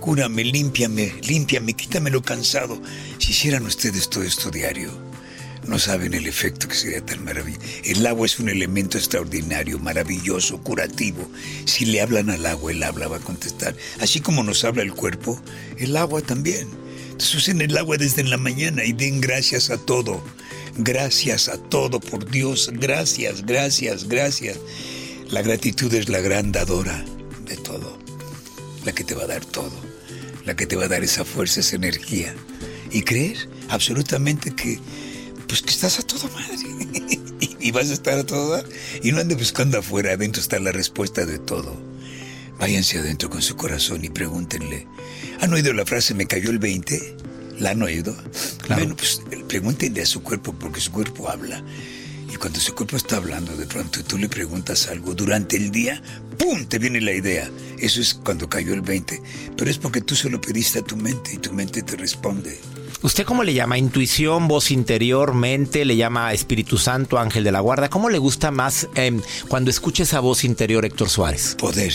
cúrame, 0.01 0.45
límpiame, 0.45 1.15
límpiame, 1.27 1.75
quítame 1.75 2.11
lo 2.11 2.23
cansado. 2.23 2.81
Si 3.19 3.33
hicieran 3.33 3.65
ustedes 3.65 4.11
todo 4.11 4.25
esto 4.25 4.51
diario, 4.51 4.91
no 5.67 5.79
saben 5.79 6.15
el 6.15 6.27
efecto 6.27 6.69
que 6.69 6.75
sería 6.75 7.05
tan 7.05 7.25
maravilloso. 7.25 7.63
El 7.85 8.07
agua 8.07 8.27
es 8.27 8.39
un 8.39 8.49
elemento 8.49 8.99
extraordinario, 8.99 9.79
maravilloso, 9.79 10.59
curativo. 10.59 11.29
Si 11.65 11.87
le 11.87 12.01
hablan 12.01 12.31
al 12.31 12.45
agua, 12.47 12.73
el 12.73 12.83
agua 12.83 13.09
va 13.09 13.17
a 13.17 13.21
contestar. 13.21 13.75
Así 14.01 14.21
como 14.21 14.43
nos 14.43 14.65
habla 14.65 14.83
el 14.83 14.93
cuerpo, 14.93 15.41
el 15.79 15.97
agua 15.97 16.21
también. 16.21 16.69
Entonces 17.07 17.35
usen 17.35 17.61
el 17.61 17.77
agua 17.77 17.97
desde 17.97 18.25
la 18.25 18.37
mañana 18.37 18.85
y 18.85 18.93
den 18.93 19.21
gracias 19.21 19.71
a 19.71 19.79
todo. 19.79 20.23
Gracias 20.77 21.49
a 21.49 21.57
todo, 21.57 22.01
por 22.01 22.29
Dios. 22.31 22.71
Gracias, 22.75 23.47
gracias, 23.47 24.09
gracias. 24.09 24.59
La 25.31 25.41
gratitud 25.43 25.93
es 25.95 26.09
la 26.09 26.21
gran 26.21 26.53
dadora 26.53 27.05
de 27.47 27.57
todo. 27.57 27.99
La 28.85 28.93
que 28.93 29.05
te 29.05 29.15
va 29.15 29.25
a 29.25 29.29
dar 29.29 29.45
todo. 29.45 29.73
La 30.45 30.57
que 30.57 30.67
te 30.67 30.77
va 30.77 30.85
a 30.85 30.89
dar 30.89 31.03
esa 31.03 31.25
fuerza, 31.25 31.61
esa 31.61 31.77
energía. 31.77 32.35
Y 32.91 33.03
creer 33.03 33.49
absolutamente 33.69 34.51
que, 34.55 34.79
pues 35.47 35.63
que 35.63 35.71
estás 35.71 35.99
a 35.99 36.03
todo 36.03 36.29
madre. 36.31 37.19
y, 37.61 37.71
vas 37.71 37.91
a 37.91 37.95
estar 37.95 38.19
a 38.19 38.25
todo 38.25 38.51
dar. 38.51 38.65
Y 39.03 39.13
no 39.13 39.21
andes 39.21 39.39
buscando 39.39 39.79
afuera, 39.79 40.13
adentro 40.13 40.41
está 40.41 40.59
la 40.59 40.73
respuesta 40.73 41.25
de 41.25 41.39
todo. 41.39 41.77
váyanse 42.59 42.99
adentro 42.99 43.31
con 43.31 43.43
su 43.43 43.57
corazón 43.57 44.05
y 44.05 44.11
pregúntenle. 44.11 44.87
¿Han 45.41 45.53
oído 45.53 45.73
la 45.73 45.85
frase 45.85 46.15
me 46.15 46.27
cayó 46.27 46.51
el 46.51 46.59
20? 46.59 47.17
¿La 47.59 47.71
han 47.71 47.83
oído? 47.83 48.17
Bueno, 48.69 48.97
pues 48.97 49.23
pregúntenle 49.49 50.03
a 50.03 50.07
su 50.07 50.23
cuerpo 50.23 50.53
porque 50.53 50.81
su 50.81 50.91
cuerpo 50.91 51.29
habla. 51.29 51.63
Y 52.33 52.37
cuando 52.37 52.59
su 52.59 52.75
cuerpo 52.75 52.97
está 52.97 53.19
hablando, 53.19 53.57
de 53.57 53.67
pronto 53.67 54.03
tú 54.03 54.19
le 54.19 54.29
preguntas 54.29 54.89
algo 54.89 55.15
durante 55.15 55.57
el 55.57 55.71
día, 55.71 56.03
¡pum! 56.37 56.65
te 56.67 56.81
viene 56.81 57.01
la 57.01 57.13
idea. 57.13 57.49
Eso 57.79 58.01
es 58.01 58.15
cuando 58.15 58.49
cayó 58.49 58.75
el 58.75 58.81
20. 58.81 59.23
Pero 59.57 59.71
es 59.71 59.79
porque 59.79 60.01
tú 60.01 60.17
se 60.17 60.29
lo 60.31 60.41
pediste 60.41 60.81
a 60.81 60.83
tu 60.83 60.97
mente 60.97 61.35
y 61.35 61.39
tu 61.39 61.53
mente 61.53 61.83
te 61.83 61.97
responde. 61.97 62.59
¿Usted 63.05 63.27
cómo 63.27 63.45
le 63.45 63.53
llama? 63.53 63.77
¿Intuición, 63.77 64.49
voz 64.49 64.71
interior, 64.71 65.35
mente? 65.35 65.85
¿Le 65.85 65.95
llama 65.95 66.33
Espíritu 66.33 66.79
Santo, 66.79 67.19
ángel 67.19 67.45
de 67.45 67.53
la 67.53 67.61
guarda? 67.61 67.91
¿Cómo 67.91 68.09
le 68.09 68.17
gusta 68.17 68.51
más 68.51 68.89
eh, 68.95 69.21
cuando 69.47 69.69
escucha 69.71 70.05
esa 70.05 70.21
voz 70.21 70.43
interior, 70.43 70.87
Héctor 70.87 71.11
Suárez? 71.11 71.55
Poder. 71.59 71.93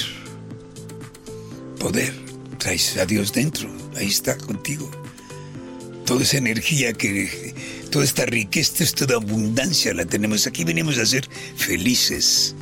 Poder. 1.80 2.14
Traes 2.60 2.96
a 2.98 3.08
Dios 3.08 3.34
dentro. 3.34 3.68
Ahí 3.98 4.06
está 4.06 4.38
contigo. 4.38 4.88
Toda 6.06 6.22
esa 6.22 6.38
energía 6.38 6.94
que 6.94 7.56
toda 7.90 8.06
esta 8.06 8.28
riqueza, 8.28 8.86
toda 8.96 9.16
abundancia 9.16 9.96
la 9.96 10.06
tenemos. 10.06 10.46
Aquí 10.46 10.64
venimos 10.64 11.00
a 11.00 11.08
ser 11.08 11.28
felices. 11.56 12.54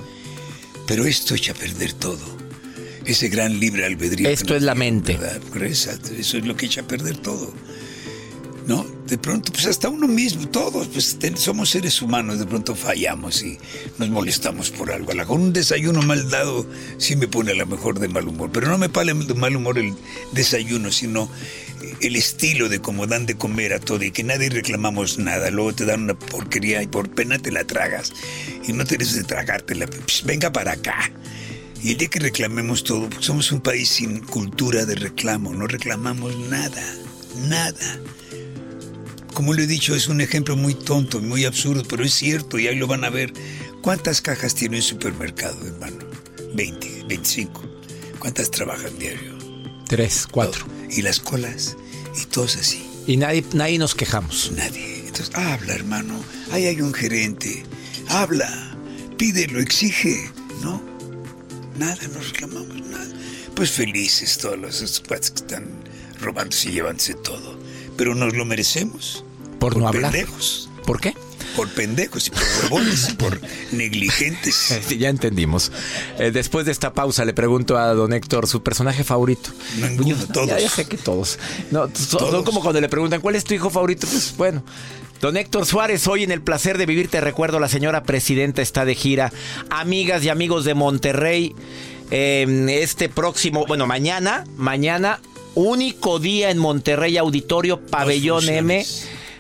Pero 0.87 1.05
esto 1.05 1.35
echa 1.35 1.51
a 1.51 1.55
perder 1.55 1.91
todo. 1.91 2.37
Ese 3.03 3.27
gran 3.27 3.59
libre 3.59 3.85
albedrío. 3.85 4.29
Esto 4.29 4.55
es 4.55 4.63
la 4.63 4.73
mente. 4.73 5.19
Eso 6.17 6.37
es 6.37 6.45
lo 6.45 6.55
que 6.55 6.67
echa 6.67 6.79
a 6.79 6.87
perder 6.87 7.17
todo. 7.17 7.53
¿No? 8.67 8.85
De 9.07 9.17
pronto, 9.17 9.53
pues 9.53 9.65
hasta 9.65 9.87
uno 9.87 10.07
mismo, 10.07 10.49
todos, 10.49 10.87
pues 10.87 11.17
somos 11.35 11.69
seres 11.69 12.01
humanos, 12.01 12.37
de 12.37 12.45
pronto 12.45 12.75
fallamos 12.75 13.41
y 13.41 13.57
nos 13.97 14.09
molestamos 14.09 14.71
por 14.71 14.91
algo. 14.91 15.13
Con 15.25 15.41
un 15.41 15.53
desayuno 15.53 16.01
mal 16.01 16.29
dado 16.29 16.67
sí 16.97 17.15
me 17.15 17.29
pone 17.29 17.53
a 17.53 17.55
lo 17.55 17.65
mejor 17.65 17.99
de 17.99 18.09
mal 18.09 18.27
humor, 18.27 18.49
pero 18.51 18.67
no 18.67 18.77
me 18.77 18.89
pone 18.89 19.13
de 19.13 19.33
mal 19.35 19.55
humor 19.55 19.77
el 19.77 19.95
desayuno, 20.33 20.91
sino 20.91 21.29
el 22.01 22.15
estilo 22.15 22.69
de 22.69 22.79
cómo 22.79 23.07
dan 23.07 23.25
de 23.25 23.35
comer 23.35 23.73
a 23.73 23.79
todo 23.79 24.03
y 24.03 24.11
que 24.11 24.23
nadie 24.23 24.49
reclamamos 24.49 25.17
nada. 25.17 25.49
Luego 25.49 25.73
te 25.73 25.85
dan 25.85 26.03
una 26.03 26.17
porquería 26.17 26.83
y 26.83 26.87
por 26.87 27.09
pena 27.09 27.39
te 27.39 27.51
la 27.51 27.63
tragas. 27.63 28.13
Y 28.67 28.73
no 28.73 28.85
tienes 28.85 29.15
de 29.15 29.23
tragártela. 29.23 29.87
Pues 29.87 30.23
venga 30.25 30.51
para 30.51 30.73
acá. 30.73 31.11
Y 31.81 31.91
el 31.91 31.97
día 31.97 32.09
que 32.09 32.19
reclamemos 32.19 32.83
todo, 32.83 33.09
pues 33.09 33.25
somos 33.25 33.51
un 33.51 33.61
país 33.61 33.89
sin 33.89 34.19
cultura 34.19 34.85
de 34.85 34.95
reclamo. 34.95 35.53
No 35.53 35.67
reclamamos 35.67 36.37
nada. 36.49 36.83
Nada. 37.47 37.99
Como 39.37 39.53
le 39.53 39.65
he 39.65 39.67
dicho, 39.67 39.95
es 39.95 40.07
un 40.07 40.19
ejemplo 40.19 40.57
muy 40.57 40.73
tonto, 40.73 41.21
muy 41.21 41.45
absurdo, 41.45 41.83
pero 41.87 42.03
es 42.03 42.11
cierto 42.11 42.57
y 42.57 42.65
ahí 42.65 42.75
lo 42.75 42.87
van 42.87 43.03
a 43.03 43.11
ver. 43.11 43.31
¿Cuántas 43.83 44.19
cajas 44.19 44.55
tiene 44.55 44.77
un 44.77 44.81
supermercado, 44.81 45.63
hermano? 45.63 45.99
20, 46.55 47.03
25. 47.07 47.61
¿Cuántas 48.17 48.49
trabajan 48.49 48.97
diario? 48.97 49.37
Tres, 49.87 50.25
cuatro. 50.25 50.65
Y 50.89 51.03
las 51.03 51.19
colas 51.19 51.77
y 52.19 52.25
todos 52.25 52.55
así. 52.55 52.83
Y 53.05 53.17
nadie, 53.17 53.45
nadie 53.53 53.77
nos 53.77 53.93
quejamos. 53.93 54.53
Nadie. 54.55 55.01
Entonces, 55.05 55.29
habla, 55.35 55.75
hermano. 55.75 56.19
Ahí 56.51 56.65
hay 56.65 56.81
un 56.81 56.95
gerente. 56.95 57.61
Habla. 58.07 58.75
Pídelo, 59.19 59.59
exige. 59.59 60.31
¿No? 60.63 60.81
Nada, 61.77 62.07
no 62.11 62.21
reclamamos 62.21 62.81
nada. 62.87 63.13
Pues 63.53 63.69
felices 63.69 64.39
todos 64.39 64.57
los 64.57 65.03
cuates 65.07 65.29
que 65.29 65.41
están 65.41 65.67
robándose 66.19 66.69
y 66.69 66.71
llevándose 66.71 67.13
todo. 67.13 67.55
Pero 67.97 68.15
nos 68.15 68.35
lo 68.35 68.43
merecemos. 68.43 69.23
Por, 69.59 69.77
no 69.77 69.87
hablar. 69.87 70.11
Pendejos. 70.11 70.69
¿Por 70.85 70.99
qué? 70.99 71.13
por 71.57 71.69
pendejos 71.69 72.27
y 72.27 72.29
por 72.29 72.43
huevones 72.61 73.09
y 73.09 73.13
por 73.15 73.41
negligentes. 73.71 74.79
ya 74.99 75.09
entendimos. 75.09 75.71
Eh, 76.19 76.29
después 76.31 76.67
de 76.67 76.71
esta 76.71 76.93
pausa 76.93 77.25
le 77.25 77.33
pregunto 77.33 77.79
a 77.79 77.95
don 77.95 78.13
Héctor 78.13 78.47
su 78.47 78.61
personaje 78.61 79.03
favorito. 79.03 79.49
Ninguno, 79.79 80.27
todos. 80.31 80.61
Ya, 80.61 80.69
sé 80.69 80.85
que 80.85 80.97
todos. 80.97 81.39
No, 81.71 81.89
son 81.95 82.43
como 82.43 82.61
cuando 82.61 82.79
le 82.79 82.87
preguntan 82.89 83.21
cuál 83.21 83.35
es 83.35 83.43
tu 83.43 83.55
hijo 83.55 83.71
favorito. 83.71 84.07
Pues 84.07 84.35
bueno. 84.37 84.63
Don 85.19 85.35
Héctor 85.35 85.65
Suárez, 85.65 86.07
hoy 86.07 86.21
en 86.21 86.31
el 86.31 86.43
placer 86.43 86.77
de 86.77 86.85
vivir, 86.85 87.07
te 87.07 87.19
recuerdo, 87.19 87.59
la 87.59 87.67
señora 87.67 88.03
presidenta 88.03 88.61
está 88.61 88.85
de 88.85 88.93
gira. 88.93 89.33
Amigas 89.71 90.23
y 90.23 90.29
amigos 90.29 90.63
de 90.63 90.75
Monterrey, 90.75 91.55
em, 92.11 92.69
este 92.69 93.09
próximo, 93.09 93.65
bueno, 93.65 93.87
mañana, 93.87 94.43
mañana, 94.57 95.19
único 95.55 96.19
día 96.19 96.51
en 96.51 96.59
Monterrey, 96.59 97.17
Auditorio 97.17 97.79
Pabellón 97.81 98.47
M 98.47 98.85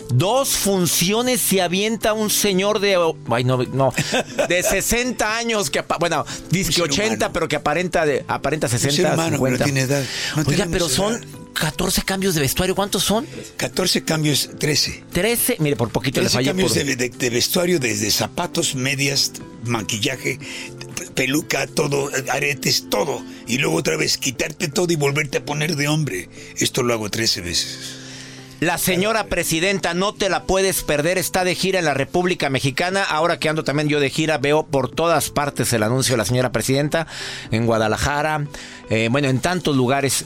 Dos 0.09 0.49
funciones 0.49 1.41
se 1.41 1.61
avienta 1.61 2.13
un 2.13 2.29
señor 2.29 2.79
de. 2.79 2.97
Ay, 3.29 3.43
no, 3.43 3.57
no. 3.63 3.93
De 4.47 4.63
60 4.69 5.37
años, 5.37 5.69
que. 5.69 5.83
Bueno, 5.99 6.25
dice 6.49 6.71
que 6.73 6.81
80, 6.81 7.33
pero 7.33 7.47
que 7.47 7.57
aparenta, 7.57 8.05
de, 8.05 8.23
aparenta 8.27 8.67
60. 8.67 9.09
Hermano, 9.09 9.37
50. 9.37 9.63
tiene 9.63 9.81
edad. 9.81 10.03
Oiga, 10.45 10.67
pero 10.71 10.87
son 10.87 11.19
14 11.53 12.03
cambios 12.03 12.35
de 12.35 12.41
vestuario. 12.41 12.75
¿Cuántos 12.75 13.03
son? 13.03 13.27
14 13.57 14.03
cambios, 14.03 14.49
13. 14.57 15.03
13, 15.11 15.57
mire, 15.59 15.75
por 15.75 15.89
poquito 15.89 16.21
le 16.21 16.29
falla. 16.29 16.51
cambios 16.51 16.73
de, 16.73 16.95
de, 16.95 17.29
vestuario, 17.29 17.79
desde 17.79 18.09
zapatos, 18.11 18.75
medias, 18.75 19.33
maquillaje, 19.65 20.39
peluca, 21.15 21.67
todo, 21.67 22.09
aretes, 22.29 22.89
todo. 22.89 23.21
Y 23.47 23.57
luego 23.57 23.75
otra 23.75 23.97
vez 23.97 24.17
quitarte 24.17 24.67
todo 24.67 24.91
y 24.93 24.95
volverte 24.95 25.39
a 25.39 25.45
poner 25.45 25.75
de 25.75 25.87
hombre. 25.87 26.29
Esto 26.57 26.83
lo 26.83 26.93
hago 26.93 27.09
13 27.09 27.41
veces. 27.41 28.06
La 28.59 28.79
señora 28.79 29.25
presidenta, 29.25 29.93
no 29.93 30.15
te 30.15 30.29
la 30.29 30.43
puedes 30.43 30.81
perder, 30.81 31.19
está 31.19 31.43
de 31.43 31.53
gira 31.53 31.77
en 31.77 31.85
la 31.85 31.93
República 31.93 32.49
Mexicana. 32.49 33.03
Ahora 33.03 33.37
que 33.37 33.49
ando 33.49 33.63
también 33.63 33.87
yo 33.87 33.99
de 33.99 34.09
gira, 34.09 34.39
veo 34.39 34.65
por 34.65 34.89
todas 34.89 35.29
partes 35.29 35.71
el 35.73 35.83
anuncio 35.83 36.13
de 36.13 36.17
la 36.17 36.25
señora 36.25 36.51
presidenta, 36.51 37.05
en 37.51 37.67
Guadalajara, 37.67 38.47
eh, 38.89 39.09
bueno, 39.11 39.27
en 39.27 39.41
tantos 39.41 39.75
lugares. 39.75 40.25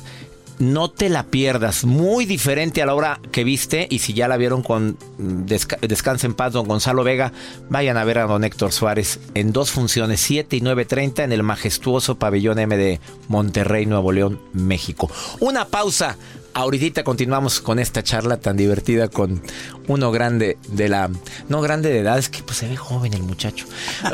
No 0.59 0.91
te 0.91 1.09
la 1.09 1.23
pierdas, 1.23 1.85
muy 1.85 2.25
diferente 2.25 2.81
a 2.81 2.85
la 2.85 2.93
hora 2.93 3.19
que 3.31 3.43
viste 3.43 3.87
y 3.89 3.97
si 3.99 4.13
ya 4.13 4.27
la 4.27 4.37
vieron 4.37 4.61
con 4.61 4.95
Descansa 5.17 6.27
en 6.27 6.35
paz 6.35 6.53
don 6.53 6.67
Gonzalo 6.67 7.03
Vega, 7.03 7.33
vayan 7.69 7.97
a 7.97 8.03
ver 8.03 8.19
a 8.19 8.27
don 8.27 8.43
Héctor 8.43 8.71
Suárez 8.71 9.19
en 9.33 9.53
dos 9.53 9.71
funciones, 9.71 10.21
7 10.21 10.55
y 10.55 10.61
9.30 10.61 11.23
en 11.23 11.31
el 11.31 11.41
majestuoso 11.41 12.19
pabellón 12.19 12.59
M 12.59 12.77
de 12.77 12.99
Monterrey, 13.27 13.87
Nuevo 13.87 14.11
León, 14.11 14.39
México. 14.53 15.09
Una 15.39 15.65
pausa, 15.65 16.15
Ahorita 16.53 17.03
continuamos 17.03 17.61
con 17.61 17.79
esta 17.79 18.03
charla 18.03 18.37
tan 18.37 18.57
divertida 18.57 19.07
con 19.07 19.41
uno 19.87 20.11
grande 20.11 20.57
de 20.67 20.89
la... 20.89 21.09
No 21.47 21.61
grande 21.61 21.89
de 21.89 21.99
edad, 21.99 22.17
es 22.17 22.27
que 22.27 22.43
pues 22.43 22.57
se 22.57 22.67
ve 22.67 22.75
joven 22.75 23.13
el 23.13 23.23
muchacho. 23.23 23.65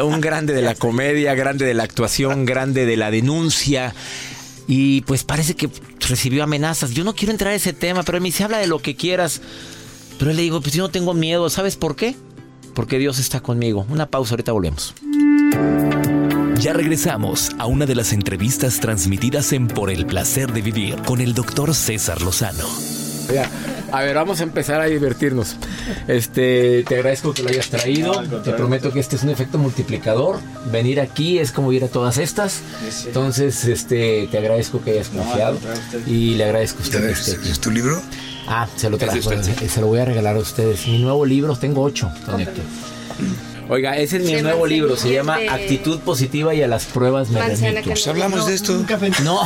Un 0.03 0.21
grande 0.21 0.53
de 0.53 0.61
la 0.61 0.75
comedia, 0.75 1.33
grande 1.33 1.65
de 1.65 1.73
la 1.73 1.83
actuación, 1.83 2.45
grande 2.45 2.85
de 2.85 2.95
la 2.95 3.09
denuncia. 3.09 3.95
Y 4.67 5.01
pues 5.01 5.23
parece 5.23 5.55
que 5.55 5.69
recibió 6.07 6.43
amenazas. 6.43 6.91
Yo 6.91 7.03
no 7.03 7.15
quiero 7.15 7.31
entrar 7.31 7.53
a 7.53 7.55
ese 7.55 7.73
tema, 7.73 8.03
pero 8.03 8.19
a 8.19 8.21
mí 8.21 8.31
se 8.31 8.43
habla 8.43 8.59
de 8.59 8.67
lo 8.67 8.79
que 8.79 8.95
quieras. 8.95 9.41
Pero 10.19 10.31
le 10.31 10.41
digo, 10.41 10.61
pues 10.61 10.75
yo 10.75 10.83
no 10.83 10.89
tengo 10.89 11.15
miedo. 11.15 11.49
¿Sabes 11.49 11.75
por 11.75 11.95
qué? 11.95 12.15
Porque 12.75 12.99
Dios 12.99 13.17
está 13.17 13.39
conmigo. 13.39 13.87
Una 13.89 14.05
pausa, 14.05 14.33
ahorita 14.33 14.51
volvemos. 14.51 14.93
Ya 16.59 16.73
regresamos 16.73 17.51
a 17.59 17.67
una 17.67 17.85
de 17.85 17.93
las 17.93 18.13
entrevistas 18.13 18.79
transmitidas 18.79 19.53
en 19.53 19.67
Por 19.67 19.91
el 19.91 20.07
placer 20.07 20.51
de 20.51 20.63
vivir 20.63 20.95
con 21.03 21.21
el 21.21 21.35
doctor 21.35 21.75
César 21.75 22.23
Lozano. 22.23 22.65
a 23.91 24.01
ver, 24.01 24.15
vamos 24.15 24.39
a 24.39 24.43
empezar 24.43 24.81
a 24.81 24.85
divertirnos. 24.85 25.55
Este, 26.07 26.83
te 26.87 26.95
agradezco 26.95 27.31
que 27.35 27.43
lo 27.43 27.49
hayas 27.49 27.69
traído. 27.69 28.23
te 28.41 28.53
prometo 28.53 28.91
que 28.91 28.99
este 28.99 29.17
es 29.17 29.23
un 29.23 29.29
efecto 29.29 29.59
multiplicador. 29.59 30.39
Venir 30.71 30.99
aquí 30.99 31.37
es 31.37 31.51
como 31.51 31.71
ir 31.73 31.83
a 31.83 31.89
todas 31.89 32.17
estas. 32.17 32.61
Entonces, 33.05 33.63
este, 33.65 34.27
te 34.31 34.37
agradezco 34.39 34.81
que 34.81 34.91
hayas 34.91 35.09
confiado 35.09 35.59
y 36.07 36.35
le 36.35 36.45
agradezco 36.45 36.79
a 36.79 36.81
usted 36.81 37.03
este 37.07 37.49
¿Es 37.51 37.59
tu 37.59 37.69
libro? 37.69 38.01
Ah, 38.47 38.67
se 38.75 38.89
lo, 38.89 38.97
traigo, 38.97 39.29
se 39.31 39.81
lo 39.81 39.87
voy 39.87 39.99
a 39.99 40.05
regalar 40.05 40.35
a 40.35 40.39
ustedes. 40.39 40.87
Mi 40.87 40.99
nuevo 40.99 41.23
libro, 41.23 41.55
tengo 41.55 41.83
ocho, 41.83 42.11
don 42.25 42.43
Oiga, 43.69 43.97
ese 43.97 44.17
es 44.17 44.23
mi 44.23 44.41
nuevo 44.41 44.65
libro, 44.65 44.95
se 44.95 45.11
llama 45.13 45.37
Actitud 45.49 45.99
Positiva 45.99 46.53
y 46.53 46.61
a 46.61 46.67
las 46.67 46.85
pruebas 46.85 47.29
me 47.29 47.41
remito. 47.41 47.89
Pues 47.89 48.07
hablamos 48.07 48.45
de 48.47 48.53
esto. 48.53 48.85
No. 49.23 49.41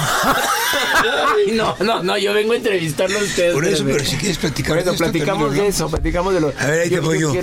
no, 1.54 1.76
no, 1.80 2.04
no, 2.04 2.18
yo 2.18 2.34
vengo 2.34 2.54
a 2.54 2.58
entrevistarlo 2.58 3.20
a 3.20 3.24
ustedes. 3.24 3.54
Por 3.54 3.66
eso, 3.66 3.84
pero 3.86 4.04
si 4.06 4.16
quieres 4.18 4.38
platicar 4.38 4.76
de 4.76 4.92
esto, 4.92 4.96
platicamos 4.96 5.54
de 5.54 5.68
eso, 5.68 5.90
platicamos 5.90 6.34
de 6.34 6.42
lo... 6.42 6.54
A 6.60 6.68
ver, 6.68 6.82
ahí 6.82 6.90
te 6.90 7.00
voy 7.00 7.20
yo. 7.20 7.34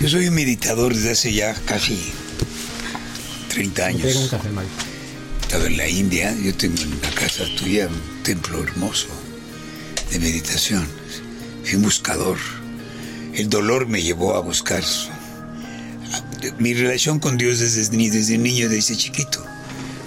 Yo 0.00 0.08
soy 0.08 0.28
un 0.28 0.34
meditador 0.34 0.94
desde 0.94 1.10
hace 1.10 1.32
ya 1.32 1.54
casi 1.66 2.12
30 3.48 3.86
años. 3.86 4.02
Tengo 4.02 4.20
un 4.20 4.28
café, 4.28 4.48
Mike. 4.50 4.68
Estaba 5.42 5.66
en 5.66 5.76
la 5.76 5.88
India, 5.88 6.34
yo 6.42 6.54
tengo 6.54 6.80
en 6.82 7.00
la 7.02 7.10
casa 7.10 7.44
tuya 7.58 7.88
un 7.88 8.22
templo 8.22 8.62
hermoso 8.62 9.08
de 10.10 10.18
meditación. 10.20 10.86
Fui 11.64 11.76
un 11.76 11.82
buscador. 11.82 12.38
El 13.34 13.50
dolor 13.50 13.88
me 13.88 14.02
llevó 14.02 14.36
a 14.36 14.40
buscar 14.40 14.84
mi 16.58 16.74
relación 16.74 17.18
con 17.18 17.36
Dios 17.36 17.58
desde, 17.58 17.88
desde 18.10 18.38
niño, 18.38 18.68
desde 18.68 18.96
chiquito. 18.96 19.44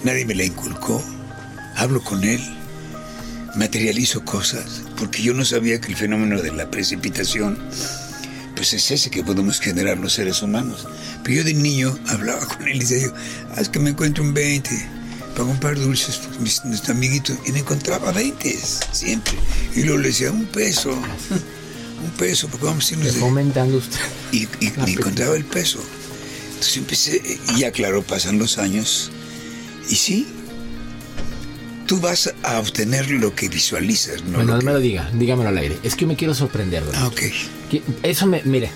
Nadie 0.04 0.26
me 0.26 0.36
la 0.36 0.44
inculcó. 0.44 1.04
Hablo 1.76 2.02
con 2.04 2.24
Él. 2.24 2.41
Materializo 3.56 4.24
cosas. 4.26 4.82
Porque 4.98 5.22
yo 5.22 5.34
no 5.34 5.46
sabía 5.46 5.80
que 5.80 5.88
el 5.88 5.96
fenómeno 5.96 6.41
de 6.41 6.52
la 6.52 6.70
precipitación, 6.72 7.58
pues 8.56 8.74
es 8.74 8.91
ese 8.91 9.10
que 9.10 9.24
podemos 9.24 9.60
generar 9.60 9.98
los 9.98 10.13
seres 10.13 10.41
humanos. 10.41 10.88
Pero 11.24 11.38
yo 11.38 11.44
de 11.44 11.54
niño 11.54 11.98
hablaba 12.08 12.46
con 12.46 12.67
Él 12.67 12.78
y 12.78 12.80
decía, 12.86 13.13
haz 13.56 13.70
que 13.70 13.80
me 13.80 13.91
encuentre 13.91 14.24
un 14.24 14.34
20. 14.34 14.70
para 15.36 15.46
comprar 15.46 15.80
dulces 15.80 16.17
por 16.17 16.39
mis, 16.39 16.63
mis 16.65 16.88
amiguitos 16.89 17.38
y 17.46 17.52
me 17.52 17.60
encontraba 17.60 18.12
20 18.12 18.60
siempre. 18.91 19.34
Y 19.76 19.84
luego 19.84 20.00
le 20.00 20.08
decía, 20.10 20.32
un 20.32 20.46
peso, 20.46 20.91
un 22.04 22.12
peso, 22.17 22.48
porque 22.48 22.65
vamos 22.65 22.89
a 22.89 22.94
irnos 22.94 23.15
de... 23.15 23.78
usted. 23.78 24.00
Y, 24.32 24.44
y 24.60 24.72
me 24.84 24.91
encontraba 24.91 25.36
el 25.36 25.46
peso. 25.46 25.80
Entonces 26.62 26.78
empecé, 26.78 27.39
y 27.56 27.60
ya 27.60 27.71
claro, 27.71 28.04
pasan 28.04 28.38
los 28.38 28.60
años. 28.60 29.10
Y 29.89 29.95
sí, 29.95 30.28
tú 31.88 32.00
vas 32.00 32.32
a 32.43 32.60
obtener 32.60 33.10
lo 33.10 33.34
que 33.34 33.50
visualizas, 33.50 34.24
¿no? 34.26 34.34
Bueno, 34.38 34.52
Lo 34.54 34.58
no 34.60 34.63
me 34.65 34.74
lo 34.74 34.80
diga, 34.80 35.10
dígamelo 35.12 35.50
al 35.50 35.58
aire. 35.58 35.80
Es 35.82 35.95
que 35.95 36.06
me 36.06 36.15
quiero 36.15 36.36
sorprender. 36.36 36.84
Ah, 36.93 37.08
ok. 37.08 37.19
Que- 37.71 37.82
Eso 38.04 38.28
me, 38.28 38.43
mire, 38.43 38.69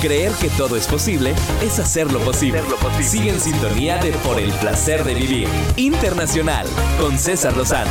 Creer 0.00 0.32
que 0.32 0.48
todo 0.50 0.76
es 0.76 0.86
posible 0.86 1.34
es 1.62 1.78
hacerlo 1.78 2.18
posible. 2.20 2.62
Sigue 3.02 3.28
en 3.30 3.40
sintonía 3.40 3.98
de 3.98 4.12
Por 4.12 4.38
el 4.40 4.52
placer 4.52 5.04
de 5.04 5.12
vivir. 5.14 5.48
Internacional 5.76 6.66
con 6.98 7.18
César 7.18 7.54
Lozano. 7.58 7.90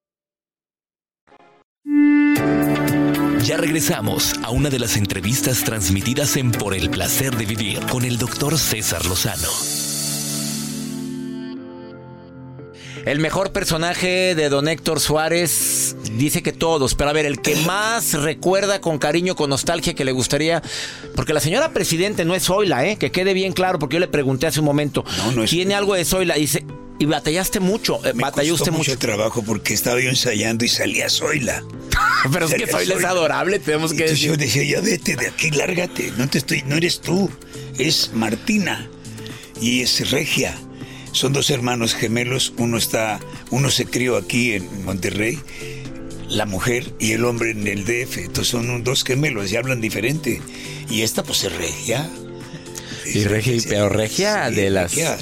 Ya 3.43 3.57
regresamos 3.57 4.33
a 4.43 4.51
una 4.51 4.69
de 4.69 4.79
las 4.79 4.97
entrevistas 4.97 5.63
transmitidas 5.63 6.37
en 6.37 6.51
Por 6.51 6.73
el 6.73 6.89
placer 6.89 7.35
de 7.35 7.45
vivir 7.45 7.79
con 7.87 8.05
el 8.05 8.17
doctor 8.17 8.57
César 8.57 9.05
Lozano. 9.05 9.49
el 13.05 13.19
mejor 13.19 13.51
personaje 13.51 14.35
de 14.35 14.49
don 14.49 14.67
Héctor 14.67 14.99
Suárez 14.99 15.95
dice 16.17 16.43
que 16.43 16.51
todos, 16.51 16.95
pero 16.95 17.09
a 17.09 17.13
ver, 17.13 17.25
el 17.25 17.41
que 17.41 17.55
más 17.57 18.13
recuerda 18.13 18.79
con 18.81 18.97
cariño, 18.97 19.35
con 19.35 19.49
nostalgia 19.49 19.93
que 19.93 20.05
le 20.05 20.11
gustaría, 20.11 20.61
porque 21.15 21.33
la 21.33 21.39
señora 21.39 21.73
presidente 21.73 22.25
no 22.25 22.35
es 22.35 22.43
Zoila, 22.43 22.85
¿eh? 22.85 22.97
que 22.97 23.11
quede 23.11 23.33
bien 23.33 23.53
claro, 23.53 23.79
porque 23.79 23.95
yo 23.95 23.99
le 23.99 24.07
pregunté 24.07 24.47
hace 24.47 24.59
un 24.59 24.65
momento, 24.65 25.03
¿tiene 25.49 25.73
algo 25.73 25.95
de 25.95 26.05
Zoila? 26.05 26.35
Dice, 26.35 26.63
y 27.01 27.05
batallaste 27.05 27.59
mucho, 27.59 27.99
eh, 28.05 28.13
Me 28.13 28.21
costó 28.23 28.41
usted 28.53 28.71
mucho 28.71 28.91
mucho. 28.91 28.97
trabajo 28.99 29.41
porque 29.43 29.73
estaba 29.73 29.99
yo 29.99 30.09
ensayando 30.09 30.63
y 30.65 30.67
salía 30.67 31.09
Zoila. 31.09 31.63
Pero 32.31 32.45
es 32.45 32.53
que 32.53 32.67
Zoila 32.67 32.95
es 32.95 33.03
adorable, 33.03 33.57
tenemos 33.59 33.91
que 33.93 34.03
decir. 34.03 34.29
yo 34.29 34.37
decía, 34.37 34.63
ya 34.63 34.81
vete 34.81 35.15
de 35.15 35.27
aquí, 35.27 35.49
lárgate. 35.49 36.11
No 36.17 36.29
te 36.29 36.37
estoy, 36.37 36.61
no 36.67 36.75
eres 36.75 37.01
tú, 37.01 37.29
es 37.79 38.11
Martina 38.13 38.87
y 39.59 39.81
es 39.81 40.11
Regia. 40.11 40.55
Son 41.11 41.33
dos 41.33 41.49
hermanos 41.49 41.95
gemelos. 41.95 42.53
Uno 42.57 42.77
está, 42.77 43.19
uno 43.49 43.71
se 43.71 43.85
crió 43.85 44.15
aquí 44.15 44.53
en 44.53 44.85
Monterrey, 44.85 45.39
la 46.29 46.45
mujer 46.45 46.93
y 46.99 47.13
el 47.13 47.25
hombre 47.25 47.51
en 47.51 47.67
el 47.67 47.83
DF. 47.83 48.17
Entonces 48.19 48.47
son 48.47 48.69
un- 48.69 48.83
dos 48.83 49.03
gemelos 49.03 49.51
y 49.51 49.57
hablan 49.57 49.81
diferente. 49.81 50.39
Y 50.89 51.01
esta 51.01 51.23
pues 51.23 51.43
es 51.45 51.51
Regia. 51.57 52.07
Y 53.13 53.23
regia, 53.25 53.59
pero 53.67 53.89
regia 53.89 54.47
Sí, 54.49 54.55
de 54.55 54.69
las 54.69 54.91
Regia. 54.95 55.17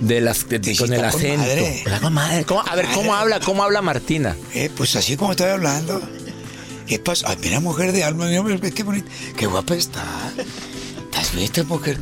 De 0.00 0.20
las 0.20 0.48
de- 0.48 0.60
con 0.76 0.92
el 0.92 1.04
acento. 1.04 1.38
madre. 1.38 1.78
Está 1.78 2.00
con 2.00 2.12
madre. 2.12 2.44
¿Cómo- 2.44 2.62
a 2.66 2.74
ver, 2.74 2.86
¿cómo 2.94 3.14
habla? 3.14 3.40
¿Cómo 3.40 3.62
habla 3.62 3.82
Martina? 3.82 4.36
Eh, 4.54 4.70
pues 4.76 4.94
así 4.96 5.16
como 5.16 5.32
estoy 5.32 5.48
hablando. 5.48 6.00
¿Qué 6.86 6.98
pasa? 6.98 7.26
Ay, 7.30 7.36
mira, 7.42 7.60
mujer 7.60 7.92
de 7.92 8.04
alma, 8.04 8.26
mira, 8.26 8.70
qué 8.70 8.82
bonita. 8.82 9.08
Qué 9.36 9.46
guapa 9.46 9.74
está. 9.74 10.04
¿Estás 11.04 11.34
vista, 11.34 11.64
mujer? 11.64 11.98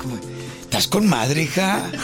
¿Estás 0.63 0.89
con 0.89 1.07
madre, 1.07 1.43
hija? 1.43 1.83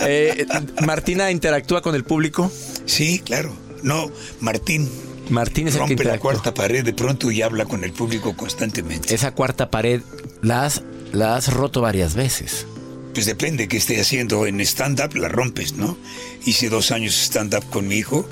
Eh, 0.00 0.46
Martina 0.84 1.30
interactúa 1.30 1.80
con 1.82 1.94
el 1.94 2.04
público. 2.04 2.50
Sí, 2.86 3.20
claro. 3.20 3.54
No, 3.82 4.10
Martín. 4.40 4.88
Martín 5.28 5.68
es 5.68 5.74
el 5.74 5.80
que 5.82 5.86
rompe 5.88 6.04
la 6.04 6.18
cuarta 6.18 6.54
pared 6.54 6.84
de 6.84 6.92
pronto 6.92 7.30
y 7.30 7.42
habla 7.42 7.64
con 7.66 7.84
el 7.84 7.92
público 7.92 8.36
constantemente. 8.36 9.14
Esa 9.14 9.32
cuarta 9.32 9.70
pared 9.70 10.00
la 10.40 10.64
has, 10.64 10.82
la 11.12 11.36
has 11.36 11.52
roto 11.52 11.80
varias 11.80 12.14
veces. 12.14 12.66
Pues 13.12 13.26
depende 13.26 13.68
qué 13.68 13.76
esté 13.76 14.00
haciendo. 14.00 14.46
En 14.46 14.60
stand-up 14.60 15.16
la 15.16 15.28
rompes, 15.28 15.74
¿no? 15.74 15.96
Hice 16.44 16.68
dos 16.68 16.90
años 16.90 17.14
stand-up 17.14 17.68
con 17.70 17.88
mi 17.88 17.96
hijo 17.96 18.28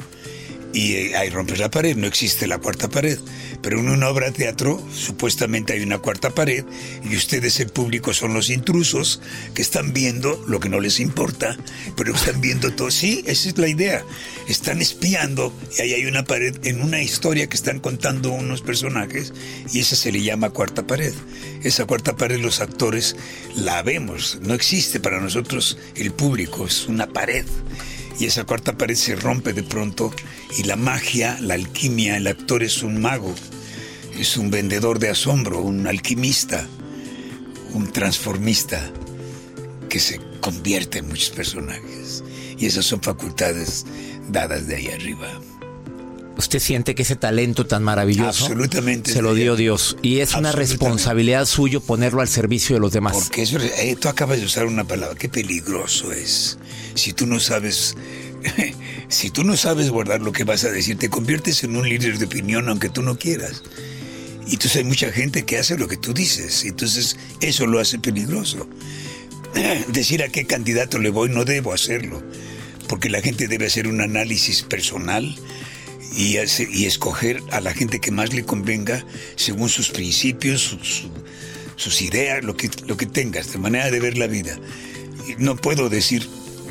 y 0.76 1.14
ahí 1.14 1.30
rompes 1.30 1.58
la 1.58 1.70
pared, 1.70 1.96
no 1.96 2.06
existe 2.06 2.46
la 2.46 2.58
cuarta 2.58 2.90
pared. 2.90 3.18
Pero 3.62 3.80
en 3.80 3.88
una 3.88 4.10
obra 4.10 4.26
de 4.26 4.32
teatro 4.32 4.86
supuestamente 4.92 5.72
hay 5.72 5.80
una 5.80 5.98
cuarta 5.98 6.30
pared 6.30 6.66
y 7.02 7.16
ustedes, 7.16 7.58
el 7.60 7.70
público, 7.70 8.12
son 8.12 8.34
los 8.34 8.50
intrusos 8.50 9.22
que 9.54 9.62
están 9.62 9.94
viendo 9.94 10.44
lo 10.46 10.60
que 10.60 10.68
no 10.68 10.78
les 10.78 11.00
importa, 11.00 11.56
pero 11.96 12.14
están 12.14 12.42
viendo 12.42 12.74
todo. 12.74 12.90
Sí, 12.90 13.24
esa 13.26 13.48
es 13.48 13.56
la 13.56 13.68
idea. 13.68 14.04
Están 14.48 14.82
espiando 14.82 15.50
y 15.78 15.80
ahí 15.80 15.94
hay 15.94 16.04
una 16.04 16.24
pared 16.24 16.54
en 16.64 16.82
una 16.82 17.00
historia 17.00 17.46
que 17.46 17.56
están 17.56 17.80
contando 17.80 18.30
unos 18.30 18.60
personajes 18.60 19.32
y 19.72 19.80
esa 19.80 19.96
se 19.96 20.12
le 20.12 20.22
llama 20.22 20.50
cuarta 20.50 20.86
pared. 20.86 21.14
Esa 21.62 21.86
cuarta 21.86 22.16
pared 22.16 22.38
los 22.38 22.60
actores 22.60 23.16
la 23.54 23.82
vemos, 23.82 24.38
no 24.42 24.52
existe 24.52 25.00
para 25.00 25.20
nosotros 25.20 25.78
el 25.94 26.12
público, 26.12 26.66
es 26.66 26.86
una 26.86 27.06
pared 27.06 27.46
y 28.18 28.26
esa 28.26 28.44
cuarta 28.44 28.76
pared 28.76 28.94
se 28.94 29.16
rompe 29.16 29.52
de 29.52 29.62
pronto 29.62 30.12
y 30.56 30.62
la 30.64 30.76
magia, 30.76 31.38
la 31.40 31.54
alquimia, 31.54 32.16
el 32.16 32.26
actor 32.26 32.62
es 32.62 32.82
un 32.82 33.00
mago, 33.00 33.34
es 34.18 34.36
un 34.36 34.50
vendedor 34.50 34.98
de 34.98 35.10
asombro, 35.10 35.60
un 35.60 35.86
alquimista, 35.86 36.66
un 37.72 37.92
transformista 37.92 38.90
que 39.88 40.00
se 40.00 40.20
convierte 40.40 40.98
en 40.98 41.08
muchos 41.08 41.30
personajes. 41.30 42.24
Y 42.58 42.66
esas 42.66 42.86
son 42.86 43.02
facultades 43.02 43.84
dadas 44.28 44.66
de 44.66 44.76
ahí 44.76 44.88
arriba. 44.88 45.28
¿Usted 46.36 46.58
siente 46.58 46.94
que 46.94 47.02
ese 47.02 47.16
talento 47.16 47.66
tan 47.66 47.82
maravilloso 47.82 48.44
Absolutamente. 48.44 49.10
se 49.10 49.22
lo 49.22 49.34
dio 49.34 49.56
Dios? 49.56 49.96
Y 50.02 50.18
es 50.18 50.34
una 50.34 50.52
responsabilidad 50.52 51.46
suyo 51.46 51.80
ponerlo 51.80 52.20
al 52.20 52.28
servicio 52.28 52.76
de 52.76 52.80
los 52.80 52.92
demás. 52.92 53.14
Porque 53.14 53.42
eso, 53.42 53.58
eh, 53.58 53.96
tú 53.98 54.08
acabas 54.08 54.38
de 54.38 54.44
usar 54.44 54.66
una 54.66 54.84
palabra, 54.84 55.16
qué 55.16 55.30
peligroso 55.30 56.12
es. 56.12 56.58
Si 56.94 57.14
tú 57.14 57.26
no 57.26 57.40
sabes, 57.40 57.96
si 59.08 59.30
tú 59.30 59.44
no 59.44 59.56
sabes 59.56 59.90
guardar 59.90 60.20
lo 60.20 60.32
que 60.32 60.44
vas 60.44 60.64
a 60.64 60.70
decir, 60.70 60.98
te 60.98 61.08
conviertes 61.08 61.64
en 61.64 61.74
un 61.74 61.88
líder 61.88 62.18
de 62.18 62.26
opinión 62.26 62.68
aunque 62.68 62.90
tú 62.90 63.02
no 63.02 63.18
quieras. 63.18 63.62
Y 64.46 64.52
entonces 64.52 64.76
hay 64.76 64.84
mucha 64.84 65.10
gente 65.10 65.44
que 65.44 65.58
hace 65.58 65.78
lo 65.78 65.88
que 65.88 65.96
tú 65.96 66.12
dices. 66.12 66.64
Entonces 66.64 67.16
eso 67.40 67.66
lo 67.66 67.80
hace 67.80 67.98
peligroso. 67.98 68.68
Decir 69.88 70.22
a 70.22 70.28
qué 70.28 70.44
candidato 70.44 70.98
le 70.98 71.08
voy 71.08 71.30
no 71.30 71.46
debo 71.46 71.72
hacerlo. 71.72 72.22
Porque 72.88 73.08
la 73.08 73.22
gente 73.22 73.48
debe 73.48 73.66
hacer 73.66 73.88
un 73.88 74.02
análisis 74.02 74.62
personal 74.62 75.34
y, 76.16 76.38
hace- 76.38 76.68
y 76.72 76.86
escoger 76.86 77.42
a 77.52 77.60
la 77.60 77.72
gente 77.74 78.00
que 78.00 78.10
más 78.10 78.32
le 78.32 78.44
convenga 78.44 79.04
según 79.36 79.68
sus 79.68 79.90
principios, 79.90 80.60
su- 80.62 80.78
su- 80.84 81.10
sus 81.76 82.00
ideas, 82.02 82.42
lo 82.42 82.56
que, 82.56 82.70
lo 82.86 82.96
que 82.96 83.06
tengas, 83.06 83.52
de 83.52 83.58
manera 83.58 83.90
de 83.90 84.00
ver 84.00 84.16
la 84.16 84.26
vida. 84.26 84.58
No 85.38 85.56
puedo 85.56 85.88
decir, 85.90 86.26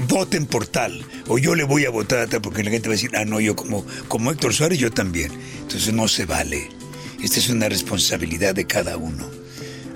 voten 0.08 0.46
por 0.48 0.66
tal, 0.66 1.06
o 1.28 1.38
yo 1.38 1.54
le 1.56 1.64
voy 1.64 1.86
a 1.86 1.90
votar 1.92 2.20
a 2.20 2.28
tal, 2.28 2.42
porque 2.42 2.64
la 2.64 2.72
gente 2.72 2.90
va 2.90 2.94
a 2.94 2.98
decir, 2.98 3.12
ah, 3.16 3.24
no, 3.26 3.40
yo 3.40 3.56
como, 3.56 3.86
como 4.08 4.32
Héctor 4.32 4.54
Suárez, 4.54 4.80
yo 4.80 4.90
también. 4.92 5.32
Entonces 5.62 5.94
no 5.94 6.08
se 6.08 6.26
vale. 6.26 6.70
Esta 7.24 7.40
es 7.40 7.50
una 7.50 7.70
responsabilidad 7.70 8.56
de 8.56 8.66
cada 8.66 8.98
uno. 8.98 9.30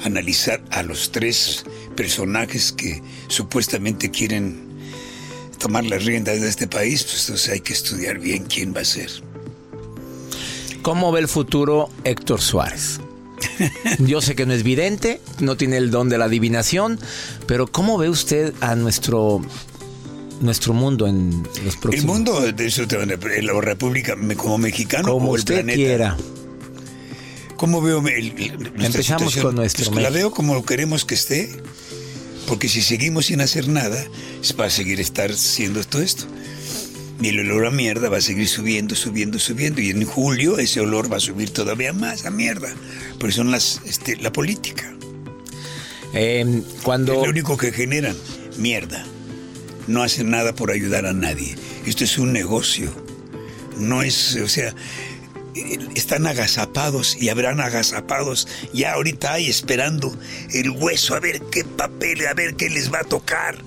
Analizar 0.04 0.64
a 0.72 0.84
los 0.84 1.12
tres 1.12 1.66
personajes 1.96 2.72
que 2.72 3.02
supuestamente 3.28 4.12
quieren 4.12 4.70
tomar 5.60 5.84
las 5.86 6.06
riendas 6.06 6.40
de 6.40 6.48
este 6.48 6.68
país, 6.68 7.04
pues 7.04 7.22
entonces 7.24 7.50
hay 7.50 7.60
que 7.62 7.74
estudiar 7.74 8.20
bien 8.20 8.46
quién 8.46 8.74
va 8.76 8.82
a 8.82 8.86
ser. 8.86 9.10
¿Cómo 10.82 11.12
ve 11.12 11.20
el 11.22 11.28
futuro 11.28 11.90
Héctor 12.04 12.42
Suárez? 12.42 13.00
Yo 14.00 14.22
sé 14.22 14.36
que 14.36 14.46
no 14.46 14.54
es 14.54 14.64
vidente, 14.64 15.22
no 15.40 15.56
tiene 15.58 15.78
el 15.78 15.92
don 15.92 16.10
de 16.10 16.18
la 16.18 16.26
adivinación, 16.26 17.00
pero 17.48 17.68
¿cómo 17.68 17.98
ve 17.98 18.10
usted 18.10 18.54
a 18.62 18.76
nuestro 18.76 19.42
nuestro 20.42 20.74
mundo 20.74 21.06
en 21.06 21.44
los 21.66 21.76
próximos 21.76 21.96
El 21.96 22.06
mundo 22.06 22.40
de 22.54 22.66
eso, 22.66 22.86
de 22.86 23.42
la 23.44 23.60
república 23.60 24.16
como 24.38 24.58
mexicano 24.58 25.12
Como 25.12 25.32
o 25.32 25.36
el 25.36 25.40
usted 25.40 25.56
planeta. 25.56 25.76
quiera. 25.76 26.18
¿Cómo 27.58 27.82
veo 27.82 28.00
el- 28.08 28.34
el- 28.40 28.72
Empezamos 28.86 29.36
con 29.36 29.56
nuestro 29.56 29.92
Pues 29.92 30.02
la 30.04 30.10
veo 30.10 30.32
como 30.32 30.64
queremos 30.66 31.04
que 31.04 31.16
esté, 31.16 31.50
porque 32.48 32.70
si 32.70 32.82
seguimos 32.82 33.26
sin 33.26 33.42
hacer 33.42 33.68
nada, 33.68 34.02
es 34.42 34.56
va 34.58 34.66
a 34.66 34.70
seguir 34.70 35.02
estar 35.02 35.34
siendo 35.36 35.84
todo 35.84 36.02
esto. 36.02 36.24
Y 37.22 37.30
el 37.30 37.40
olor 37.42 37.68
a 37.68 37.72
mierda 37.72 38.08
va 38.10 38.18
a 38.18 38.22
seguir 38.22 38.48
subiendo, 38.48 38.96
subiendo, 38.96 39.40
subiendo. 39.40 39.82
Y 39.82 39.90
en 39.90 40.06
julio 40.06 40.58
ese 40.58 40.80
olor 40.80 41.12
va 41.12 41.18
a 41.18 41.20
subir 41.20 41.50
todavía 41.52 41.92
más 41.92 42.26
a 42.26 42.32
mierda. 42.32 42.74
Porque 43.20 43.34
son 43.34 43.52
las, 43.52 43.82
este, 43.86 44.16
la 44.18 44.32
política. 44.32 44.94
Eh, 46.14 46.62
cuando... 46.84 47.14
Es 47.14 47.24
lo 47.24 47.30
único 47.30 47.58
que 47.58 47.72
generan, 47.72 48.16
mierda. 48.58 49.06
No 49.88 50.02
hacen 50.02 50.30
nada 50.30 50.54
por 50.54 50.72
ayudar 50.72 51.06
a 51.06 51.14
nadie. 51.14 51.56
Esto 51.86 52.06
es 52.06 52.18
un 52.18 52.32
negocio. 52.32 52.90
No 53.78 54.02
es, 54.02 54.36
o 54.36 54.48
sea, 54.48 54.74
están 55.96 56.28
agazapados 56.28 57.18
y 57.20 57.30
habrán 57.30 57.60
agazapados. 57.60 58.48
Ya 58.74 58.94
ahorita 58.94 59.34
hay 59.34 59.50
esperando 59.50 60.18
el 60.54 60.70
hueso 60.70 61.16
a 61.16 61.20
ver 61.20 61.42
qué 61.52 61.64
papel, 61.64 62.26
a 62.28 62.34
ver 62.34 62.56
qué 62.56 62.70
les 62.70 62.94
va 62.94 63.00
a 63.00 63.04
tocar. 63.04 63.58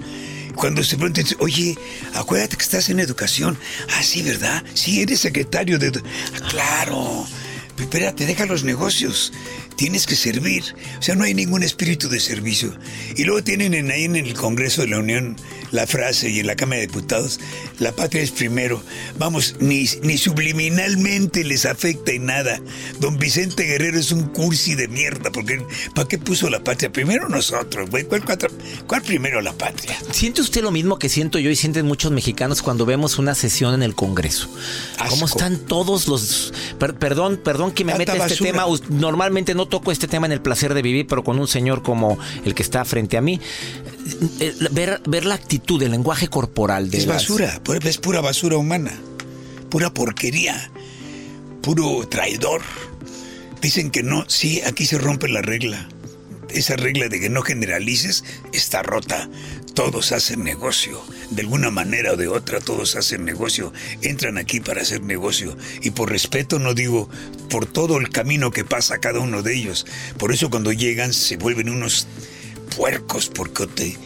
Cuando 0.54 0.82
se 0.82 0.96
preguntan, 0.96 1.24
oye, 1.38 1.76
acuérdate 2.14 2.56
que 2.56 2.62
estás 2.62 2.88
en 2.88 3.00
educación. 3.00 3.58
Ah, 3.96 4.02
sí, 4.02 4.22
¿verdad? 4.22 4.62
Sí, 4.74 5.00
eres 5.02 5.20
secretario 5.20 5.78
de... 5.78 5.88
Ah, 5.88 6.48
claro. 6.48 7.26
Espérate, 7.78 8.26
deja 8.26 8.46
los 8.46 8.64
negocios. 8.64 9.32
Tienes 9.76 10.06
que 10.06 10.16
servir. 10.16 10.62
O 10.98 11.02
sea, 11.02 11.14
no 11.14 11.24
hay 11.24 11.34
ningún 11.34 11.62
espíritu 11.62 12.08
de 12.08 12.20
servicio. 12.20 12.76
Y 13.16 13.24
luego 13.24 13.42
tienen 13.42 13.74
en, 13.74 13.90
ahí 13.90 14.04
en 14.04 14.16
el 14.16 14.34
Congreso 14.34 14.82
de 14.82 14.88
la 14.88 14.98
Unión 14.98 15.36
la 15.72 15.86
frase 15.86 16.28
y 16.28 16.38
en 16.40 16.46
la 16.46 16.54
Cámara 16.54 16.80
de 16.82 16.86
Diputados, 16.86 17.40
la 17.78 17.92
patria 17.92 18.22
es 18.22 18.30
primero. 18.30 18.82
Vamos, 19.18 19.56
ni, 19.58 19.86
ni 20.02 20.18
subliminalmente 20.18 21.44
les 21.44 21.64
afecta 21.66 22.12
en 22.12 22.26
nada. 22.26 22.60
Don 23.00 23.18
Vicente 23.18 23.64
Guerrero 23.64 23.98
es 23.98 24.12
un 24.12 24.24
cursi 24.28 24.74
de 24.74 24.88
mierda, 24.88 25.30
porque 25.32 25.64
¿para 25.94 26.06
qué 26.08 26.18
puso 26.18 26.50
la 26.50 26.62
patria? 26.62 26.92
Primero 26.92 27.28
nosotros, 27.28 27.90
güey. 27.90 28.04
¿Cuál, 28.04 28.24
cuál- 28.24 28.38
cuál 28.86 29.02
primero 29.02 29.40
la 29.40 29.52
patria? 29.52 29.96
¿Siente 30.10 30.40
usted 30.42 30.62
lo 30.62 30.70
mismo 30.70 30.98
que 30.98 31.08
siento 31.08 31.38
yo 31.38 31.50
y 31.50 31.56
sienten 31.56 31.86
muchos 31.86 32.12
mexicanos 32.12 32.62
cuando 32.62 32.84
vemos 32.86 33.18
una 33.18 33.34
sesión 33.34 33.74
en 33.74 33.82
el 33.82 33.94
Congreso? 33.94 34.48
¿Cómo 35.08 35.26
están 35.26 35.58
todos 35.58 36.06
los... 36.08 36.52
per- 36.78 36.94
perdón, 36.94 37.40
perdón 37.42 37.72
que 37.72 37.84
me 37.84 37.92
Tanta 37.92 38.12
meta 38.14 38.26
este 38.26 38.44
basura. 38.44 38.50
tema. 38.66 39.00
Normalmente 39.00 39.54
no 39.54 39.61
toco 39.66 39.92
este 39.92 40.08
tema 40.08 40.26
en 40.26 40.32
el 40.32 40.40
placer 40.40 40.74
de 40.74 40.82
vivir, 40.82 41.06
pero 41.06 41.22
con 41.24 41.38
un 41.38 41.48
señor 41.48 41.82
como 41.82 42.18
el 42.44 42.54
que 42.54 42.62
está 42.62 42.84
frente 42.84 43.16
a 43.16 43.20
mí. 43.20 43.40
eh, 44.40 44.54
Ver, 44.72 45.00
ver 45.06 45.24
la 45.24 45.34
actitud, 45.34 45.82
el 45.82 45.92
lenguaje 45.92 46.28
corporal 46.28 46.90
de 46.90 46.98
Es 46.98 47.06
las- 47.06 47.16
basura, 47.22 47.60
es 47.84 47.98
pura 47.98 48.20
basura 48.20 48.56
humana, 48.56 48.92
pura 49.70 49.92
porquería, 49.92 50.70
puro 51.62 52.06
traidor. 52.08 52.62
Dicen 53.60 53.90
que 53.90 54.02
no, 54.02 54.24
sí, 54.28 54.60
aquí 54.66 54.86
se 54.86 54.98
rompe 54.98 55.28
la 55.28 55.42
regla. 55.42 55.88
Esa 56.50 56.76
regla 56.76 57.08
de 57.08 57.20
que 57.20 57.30
no 57.30 57.42
generalices 57.42 58.24
está 58.52 58.82
rota. 58.82 59.28
Todos 59.74 60.12
hacen 60.12 60.44
negocio. 60.44 61.00
De 61.30 61.42
alguna 61.42 61.70
manera 61.70 62.12
o 62.12 62.16
de 62.16 62.28
otra, 62.28 62.60
todos 62.60 62.94
hacen 62.96 63.24
negocio. 63.24 63.72
Entran 64.02 64.36
aquí 64.36 64.60
para 64.60 64.82
hacer 64.82 65.02
negocio. 65.02 65.56
Y 65.80 65.90
por 65.92 66.10
respeto 66.10 66.58
no 66.58 66.74
digo 66.74 67.08
por 67.48 67.64
todo 67.66 67.98
el 67.98 68.10
camino 68.10 68.50
que 68.50 68.64
pasa 68.64 68.98
cada 68.98 69.20
uno 69.20 69.42
de 69.42 69.54
ellos. 69.56 69.86
Por 70.18 70.32
eso 70.32 70.50
cuando 70.50 70.72
llegan 70.72 71.14
se 71.14 71.36
vuelven 71.38 71.70
unos 71.70 72.06
puercos 72.76 73.30
porque 73.34 73.66
te- 73.66 73.98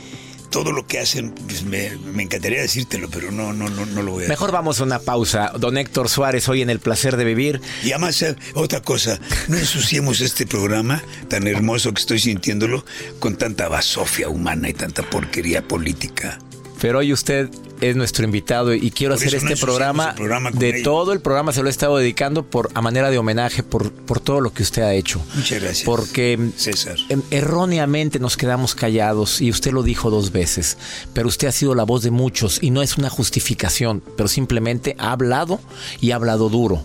todo 0.50 0.72
lo 0.72 0.86
que 0.86 0.98
hacen, 0.98 1.32
pues 1.32 1.64
me, 1.64 1.96
me 1.96 2.22
encantaría 2.22 2.60
decírtelo, 2.60 3.08
pero 3.10 3.30
no, 3.30 3.52
no, 3.52 3.68
no, 3.68 3.86
no 3.86 4.02
lo 4.02 4.12
voy 4.12 4.24
a 4.24 4.28
Mejor 4.28 4.52
vamos 4.52 4.80
a 4.80 4.84
una 4.84 4.98
pausa. 4.98 5.52
Don 5.58 5.76
Héctor 5.76 6.08
Suárez, 6.08 6.48
hoy 6.48 6.62
en 6.62 6.70
el 6.70 6.80
placer 6.80 7.16
de 7.16 7.24
vivir. 7.24 7.60
Y 7.82 7.92
además, 7.92 8.20
eh, 8.22 8.36
otra 8.54 8.82
cosa, 8.82 9.18
no 9.48 9.56
ensuciemos 9.56 10.20
este 10.20 10.46
programa 10.46 11.02
tan 11.28 11.46
hermoso 11.46 11.92
que 11.92 12.00
estoy 12.00 12.18
sintiéndolo 12.18 12.84
con 13.18 13.36
tanta 13.36 13.68
basofia 13.68 14.28
humana 14.28 14.68
y 14.68 14.74
tanta 14.74 15.02
porquería 15.08 15.66
política. 15.66 16.38
Pero 16.80 16.98
hoy 16.98 17.12
usted 17.12 17.48
es 17.80 17.96
nuestro 17.96 18.24
invitado 18.24 18.74
y 18.74 18.90
quiero 18.90 19.14
Por 19.14 19.26
hacer 19.26 19.34
este 19.36 19.56
programa, 19.56 20.14
de 20.52 20.82
todo 20.82 21.12
el 21.12 21.20
programa 21.20 21.52
se 21.52 21.62
lo 21.62 21.68
he 21.68 21.70
estado 21.70 21.96
dedicando 21.96 22.42
por 22.44 22.70
a 22.74 22.82
manera 22.82 23.10
de 23.10 23.18
homenaje 23.18 23.62
por, 23.62 23.92
por 23.92 24.20
todo 24.20 24.40
lo 24.40 24.52
que 24.52 24.62
usted 24.62 24.82
ha 24.82 24.94
hecho. 24.94 25.20
Muchas 25.34 25.60
gracias. 25.62 25.84
Porque 25.84 26.38
César. 26.56 26.96
em, 27.08 27.22
erróneamente 27.30 28.18
nos 28.18 28.36
quedamos 28.36 28.74
callados 28.74 29.40
y 29.40 29.50
usted 29.50 29.72
lo 29.72 29.82
dijo 29.82 30.10
dos 30.10 30.32
veces, 30.32 30.76
pero 31.12 31.28
usted 31.28 31.48
ha 31.48 31.52
sido 31.52 31.74
la 31.74 31.84
voz 31.84 32.02
de 32.02 32.10
muchos 32.10 32.62
y 32.62 32.70
no 32.70 32.82
es 32.82 32.98
una 32.98 33.10
justificación, 33.10 34.02
pero 34.16 34.28
simplemente 34.28 34.96
ha 34.98 35.12
hablado 35.12 35.60
y 36.00 36.10
ha 36.10 36.16
hablado 36.16 36.48
duro. 36.48 36.82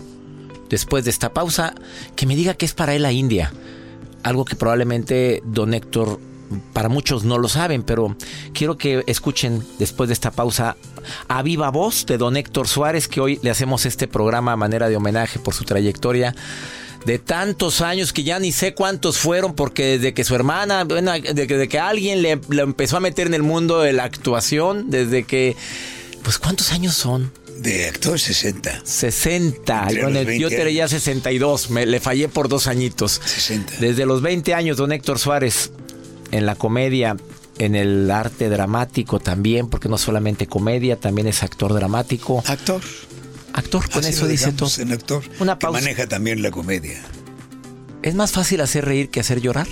Después 0.68 1.04
de 1.04 1.10
esta 1.10 1.34
pausa, 1.34 1.74
que 2.16 2.26
me 2.26 2.34
diga 2.34 2.54
que 2.54 2.64
es 2.64 2.72
para 2.72 2.94
él 2.94 3.02
la 3.02 3.12
India, 3.12 3.52
algo 4.22 4.44
que 4.44 4.56
probablemente 4.56 5.42
don 5.44 5.74
Héctor 5.74 6.18
para 6.72 6.88
muchos 6.88 7.24
no 7.24 7.38
lo 7.38 7.48
saben, 7.48 7.82
pero 7.82 8.16
quiero 8.52 8.76
que 8.78 9.02
escuchen 9.06 9.62
después 9.78 10.08
de 10.08 10.14
esta 10.14 10.30
pausa 10.30 10.76
a 11.28 11.42
viva 11.42 11.70
voz 11.70 12.06
de 12.06 12.18
don 12.18 12.36
Héctor 12.36 12.68
Suárez, 12.68 13.08
que 13.08 13.20
hoy 13.20 13.38
le 13.42 13.50
hacemos 13.50 13.86
este 13.86 14.08
programa 14.08 14.52
a 14.52 14.56
manera 14.56 14.88
de 14.88 14.96
homenaje 14.96 15.38
por 15.38 15.54
su 15.54 15.64
trayectoria 15.64 16.34
de 17.06 17.18
tantos 17.18 17.80
años 17.80 18.12
que 18.12 18.22
ya 18.22 18.38
ni 18.38 18.52
sé 18.52 18.74
cuántos 18.74 19.18
fueron, 19.18 19.54
porque 19.56 19.98
desde 19.98 20.14
que 20.14 20.22
su 20.22 20.34
hermana, 20.36 20.84
bueno, 20.84 21.10
desde 21.12 21.68
que, 21.68 21.78
alguien 21.80 22.22
le, 22.22 22.40
le 22.48 22.62
empezó 22.62 22.96
a 22.96 23.00
meter 23.00 23.26
en 23.26 23.34
el 23.34 23.42
mundo 23.42 23.80
de 23.80 23.92
la 23.92 24.04
actuación, 24.04 24.88
desde 24.88 25.24
que, 25.24 25.56
pues 26.22 26.38
¿cuántos 26.38 26.70
años 26.70 26.94
son? 26.94 27.32
De 27.58 27.88
actor 27.88 28.18
60. 28.20 28.82
60. 28.84 29.82
Entre 29.88 30.00
Yo, 30.00 30.06
en 30.08 30.14
los 30.14 30.20
el- 30.20 30.26
20 30.26 30.42
yo 30.42 30.48
tenía 30.48 30.82
años. 30.84 30.90
62. 30.92 31.70
Me, 31.70 31.86
le 31.86 32.00
fallé 32.00 32.28
por 32.28 32.48
dos 32.48 32.66
añitos. 32.66 33.20
60. 33.24 33.74
Desde 33.80 34.06
los 34.06 34.22
20 34.22 34.54
años, 34.54 34.76
don 34.76 34.90
Héctor 34.92 35.18
Suárez, 35.18 35.70
en 36.32 36.44
la 36.46 36.56
comedia, 36.56 37.16
en 37.58 37.76
el 37.76 38.10
arte 38.10 38.48
dramático 38.48 39.20
también, 39.20 39.68
porque 39.68 39.88
no 39.88 39.96
solamente 39.98 40.46
comedia, 40.48 40.96
también 40.98 41.28
es 41.28 41.42
actor 41.44 41.72
dramático. 41.72 42.42
Actor. 42.46 42.82
Actor, 43.52 43.88
con 43.90 44.02
Así 44.04 44.14
eso 44.14 44.26
dice 44.26 44.50
todo. 44.52 44.70
en 44.78 44.92
actor. 44.92 45.22
Una 45.38 45.58
que 45.58 45.66
pausa. 45.66 45.80
maneja 45.80 46.06
también 46.08 46.42
la 46.42 46.50
comedia. 46.50 47.00
¿Es 48.02 48.14
más 48.14 48.32
fácil 48.32 48.60
hacer 48.62 48.84
reír 48.84 49.10
que 49.10 49.20
hacer 49.20 49.40
llorar? 49.40 49.68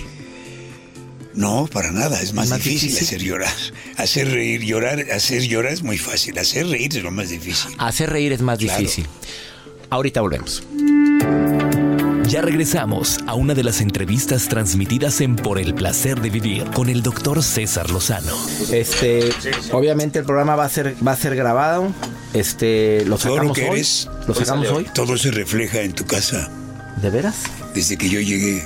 No, 1.33 1.67
para 1.71 1.91
nada, 1.91 2.21
es 2.21 2.33
más, 2.33 2.49
¿Más 2.49 2.59
difícil, 2.63 2.89
difícil? 2.89 3.07
hacer 3.07 3.21
llorar. 3.27 3.53
Hacer 3.97 4.29
reír, 4.31 4.61
llorar, 4.61 5.05
hacer 5.11 5.41
llorar 5.43 5.71
es 5.73 5.81
muy 5.81 5.97
fácil. 5.97 6.37
Hacer 6.37 6.67
reír 6.67 6.95
es 6.95 7.03
lo 7.03 7.11
más 7.11 7.29
difícil. 7.29 7.71
Hacer 7.77 8.09
reír 8.09 8.33
es 8.33 8.41
más 8.41 8.59
Claro. 8.59 8.79
difícil. 8.79 9.07
Ahorita 9.89 10.21
volvemos. 10.21 10.63
Ya 12.31 12.41
regresamos 12.41 13.19
a 13.27 13.33
una 13.33 13.53
de 13.53 13.61
las 13.61 13.81
entrevistas 13.81 14.47
transmitidas 14.47 15.19
en 15.19 15.35
Por 15.35 15.59
el 15.59 15.73
placer 15.75 16.21
de 16.21 16.29
vivir 16.29 16.63
con 16.71 16.87
el 16.87 17.03
doctor 17.03 17.43
César 17.43 17.89
Lozano. 17.89 18.31
Este, 18.71 19.29
obviamente 19.73 20.19
el 20.19 20.23
programa 20.23 20.55
va 20.55 20.63
a 20.63 20.69
ser 20.69 20.95
va 21.05 21.11
a 21.11 21.17
ser 21.17 21.35
grabado. 21.35 21.91
Este, 22.31 23.03
lo 23.03 23.17
Todo 23.17 23.31
lo 23.31 23.35
sacamos 23.35 23.57
que 23.57 23.63
hoy. 23.65 23.75
eres, 23.79 24.09
Lo 24.29 24.33
sacamos 24.33 24.69
hoy. 24.69 24.87
todo 24.93 25.17
se 25.17 25.31
refleja 25.31 25.81
en 25.81 25.91
tu 25.91 26.05
casa. 26.05 26.49
¿De 27.01 27.09
veras? 27.09 27.35
Desde 27.75 27.97
que 27.97 28.07
yo 28.09 28.21
llegué, 28.21 28.63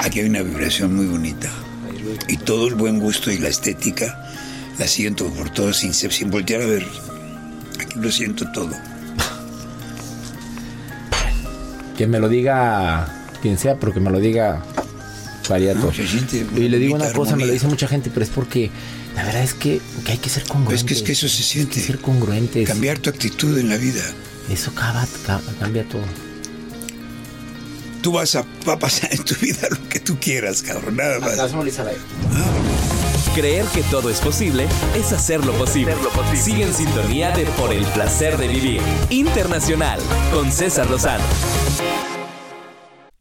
aquí 0.00 0.18
hay 0.18 0.26
una 0.26 0.42
vibración 0.42 0.92
muy 0.96 1.06
bonita. 1.06 1.48
Y 2.26 2.38
todo 2.38 2.66
el 2.66 2.74
buen 2.74 2.98
gusto 2.98 3.30
y 3.30 3.38
la 3.38 3.50
estética 3.50 4.20
la 4.80 4.88
siento 4.88 5.32
por 5.32 5.50
todo 5.50 5.72
sin, 5.72 5.94
sin 5.94 6.28
voltear 6.28 6.62
a 6.62 6.66
ver. 6.66 6.84
Aquí 7.78 8.00
lo 8.00 8.10
siento 8.10 8.50
todo. 8.50 8.72
Que 11.96 12.06
me 12.06 12.18
lo 12.18 12.28
diga 12.28 13.08
quien 13.42 13.58
sea, 13.58 13.76
pero 13.78 13.92
que 13.94 14.00
me 14.00 14.10
lo 14.10 14.18
diga 14.20 14.62
Variato. 15.48 15.92
No, 16.52 16.58
y 16.60 16.68
le 16.68 16.78
digo 16.78 16.96
una 16.96 17.12
cosa, 17.12 17.36
me 17.36 17.46
lo 17.46 17.52
dice 17.52 17.66
mucha 17.68 17.86
gente, 17.88 18.10
pero 18.12 18.24
es 18.24 18.30
porque 18.30 18.70
la 19.14 19.24
verdad 19.24 19.42
es 19.42 19.54
que, 19.54 19.80
que 20.04 20.12
hay 20.12 20.18
que 20.18 20.28
ser 20.28 20.42
congruentes. 20.44 20.82
es 20.82 20.86
que, 20.86 20.94
es 20.94 21.02
que 21.02 21.12
eso 21.12 21.28
se 21.28 21.42
siente. 21.42 21.80
ser 21.80 21.98
congruentes. 22.00 22.66
Cambiar 22.68 22.98
tu 22.98 23.10
actitud 23.10 23.56
en 23.56 23.68
la 23.68 23.76
vida. 23.76 24.02
Eso 24.50 24.72
cava- 24.74 25.06
ca- 25.24 25.40
cambia 25.60 25.84
todo. 25.88 26.02
Tú 28.02 28.12
vas 28.12 28.34
a, 28.36 28.44
va 28.68 28.74
a 28.74 28.78
pasar 28.78 29.12
en 29.12 29.24
tu 29.24 29.34
vida 29.36 29.68
lo 29.70 29.88
que 29.88 29.98
tú 30.00 30.16
quieras, 30.20 30.62
cabrón, 30.62 30.96
nada 30.96 31.18
más. 31.20 31.30
Creer 33.36 33.66
que 33.66 33.82
todo 33.82 34.08
es 34.08 34.22
posible 34.22 34.66
es 34.94 35.12
hacerlo 35.12 35.52
posible. 35.52 35.94
Sigue 36.34 36.62
en 36.62 36.72
sintonía 36.72 37.32
de 37.32 37.44
Por 37.44 37.70
el 37.70 37.84
placer 37.88 38.38
de 38.38 38.48
vivir. 38.48 38.80
Internacional 39.10 40.00
con 40.32 40.50
César 40.50 40.88
Lozano. 40.88 41.22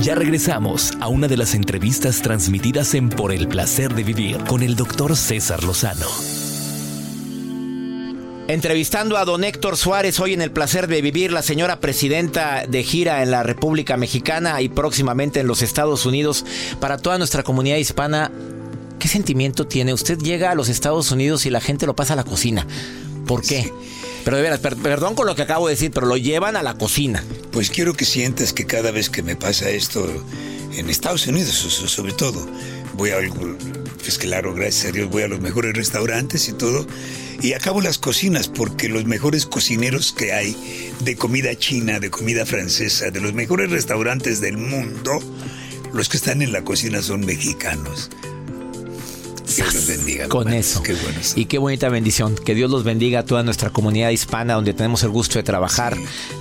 Ya 0.00 0.14
regresamos 0.14 0.92
a 1.00 1.08
una 1.08 1.26
de 1.26 1.36
las 1.36 1.54
entrevistas 1.54 2.22
transmitidas 2.22 2.94
en 2.94 3.08
Por 3.08 3.32
el 3.32 3.48
placer 3.48 3.94
de 3.94 4.04
vivir 4.04 4.38
con 4.44 4.62
el 4.62 4.76
doctor 4.76 5.16
César 5.16 5.64
Lozano. 5.64 6.06
Entrevistando 8.48 9.16
a 9.16 9.24
don 9.24 9.42
Héctor 9.42 9.76
Suárez 9.76 10.20
hoy 10.20 10.32
en 10.32 10.40
el 10.40 10.52
placer 10.52 10.86
de 10.86 11.02
vivir, 11.02 11.32
la 11.32 11.42
señora 11.42 11.80
presidenta 11.80 12.64
de 12.68 12.84
gira 12.84 13.24
en 13.24 13.32
la 13.32 13.42
República 13.42 13.96
Mexicana 13.96 14.62
y 14.62 14.68
próximamente 14.68 15.40
en 15.40 15.48
los 15.48 15.62
Estados 15.62 16.06
Unidos 16.06 16.44
para 16.78 16.98
toda 16.98 17.18
nuestra 17.18 17.42
comunidad 17.42 17.78
hispana. 17.78 18.30
¿Qué 19.00 19.08
sentimiento 19.08 19.66
tiene? 19.66 19.92
Usted 19.92 20.18
llega 20.18 20.52
a 20.52 20.54
los 20.54 20.68
Estados 20.68 21.10
Unidos 21.10 21.44
y 21.46 21.50
la 21.50 21.60
gente 21.60 21.86
lo 21.86 21.96
pasa 21.96 22.12
a 22.12 22.16
la 22.16 22.22
cocina. 22.22 22.64
¿Por 23.26 23.42
qué? 23.42 23.72
Pero 24.26 24.38
de 24.38 24.42
veras, 24.42 24.58
per- 24.58 24.74
perdón 24.74 25.14
con 25.14 25.24
lo 25.28 25.36
que 25.36 25.42
acabo 25.42 25.68
de 25.68 25.74
decir, 25.74 25.92
pero 25.92 26.04
lo 26.08 26.16
llevan 26.16 26.56
a 26.56 26.64
la 26.64 26.74
cocina. 26.74 27.22
Pues 27.52 27.70
quiero 27.70 27.94
que 27.94 28.04
sientas 28.04 28.52
que 28.52 28.66
cada 28.66 28.90
vez 28.90 29.08
que 29.08 29.22
me 29.22 29.36
pasa 29.36 29.70
esto 29.70 30.04
en 30.74 30.90
Estados 30.90 31.28
Unidos, 31.28 31.54
so- 31.54 31.70
so- 31.70 31.86
sobre 31.86 32.12
todo, 32.12 32.44
voy 32.94 33.10
a 33.10 33.18
pues 34.02 34.18
claro, 34.18 34.52
gracias 34.52 34.86
a 34.86 34.92
Dios 34.92 35.08
voy 35.10 35.22
a 35.22 35.28
los 35.28 35.40
mejores 35.40 35.74
restaurantes 35.76 36.48
y 36.48 36.54
todo, 36.54 36.88
y 37.40 37.52
acabo 37.52 37.80
las 37.80 37.98
cocinas 37.98 38.48
porque 38.48 38.88
los 38.88 39.04
mejores 39.04 39.46
cocineros 39.46 40.12
que 40.12 40.32
hay 40.32 40.56
de 41.04 41.14
comida 41.14 41.54
china, 41.54 42.00
de 42.00 42.10
comida 42.10 42.44
francesa, 42.46 43.12
de 43.12 43.20
los 43.20 43.32
mejores 43.32 43.70
restaurantes 43.70 44.40
del 44.40 44.58
mundo, 44.58 45.20
los 45.92 46.08
que 46.08 46.16
están 46.16 46.42
en 46.42 46.50
la 46.50 46.62
cocina 46.64 47.00
son 47.00 47.20
mexicanos. 47.24 48.10
Dios 49.54 49.74
los 49.74 49.86
bendiga. 49.86 50.28
Con 50.28 50.52
eso. 50.52 50.82
Qué 50.82 50.94
bueno. 50.94 51.18
Y 51.34 51.44
qué 51.46 51.58
bonita 51.58 51.88
bendición. 51.88 52.34
Que 52.34 52.54
Dios 52.54 52.70
los 52.70 52.84
bendiga 52.84 53.20
a 53.20 53.24
toda 53.24 53.42
nuestra 53.42 53.70
comunidad 53.70 54.10
hispana 54.10 54.54
donde 54.54 54.74
tenemos 54.74 55.02
el 55.02 55.10
gusto 55.10 55.38
de 55.38 55.42
trabajar, 55.42 55.96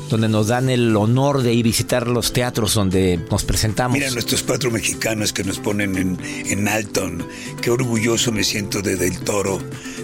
donde 0.10 0.28
nos 0.28 0.47
dan 0.47 0.70
el 0.70 0.95
honor 0.95 1.43
de 1.43 1.53
ir 1.53 1.66
a 1.66 1.68
visitar 1.68 2.08
los 2.08 2.34
teatros 2.34 2.74
donde 2.74 3.20
nos 3.30 3.43
presentamos. 3.43 3.97
Mira 3.97 4.10
nuestros 4.12 4.43
cuatro 4.43 4.72
mexicanos 4.72 5.34
que 5.34 5.43
nos 5.43 5.60
ponen 5.60 5.95
en, 5.97 6.18
en 6.45 6.68
Alton. 6.68 7.26
Qué 7.62 7.72
orgulloso 7.72 8.32
me 8.32 8.43
siento 8.43 8.82
de 8.82 8.95
Del 8.95 9.20
Toro, 9.20 9.60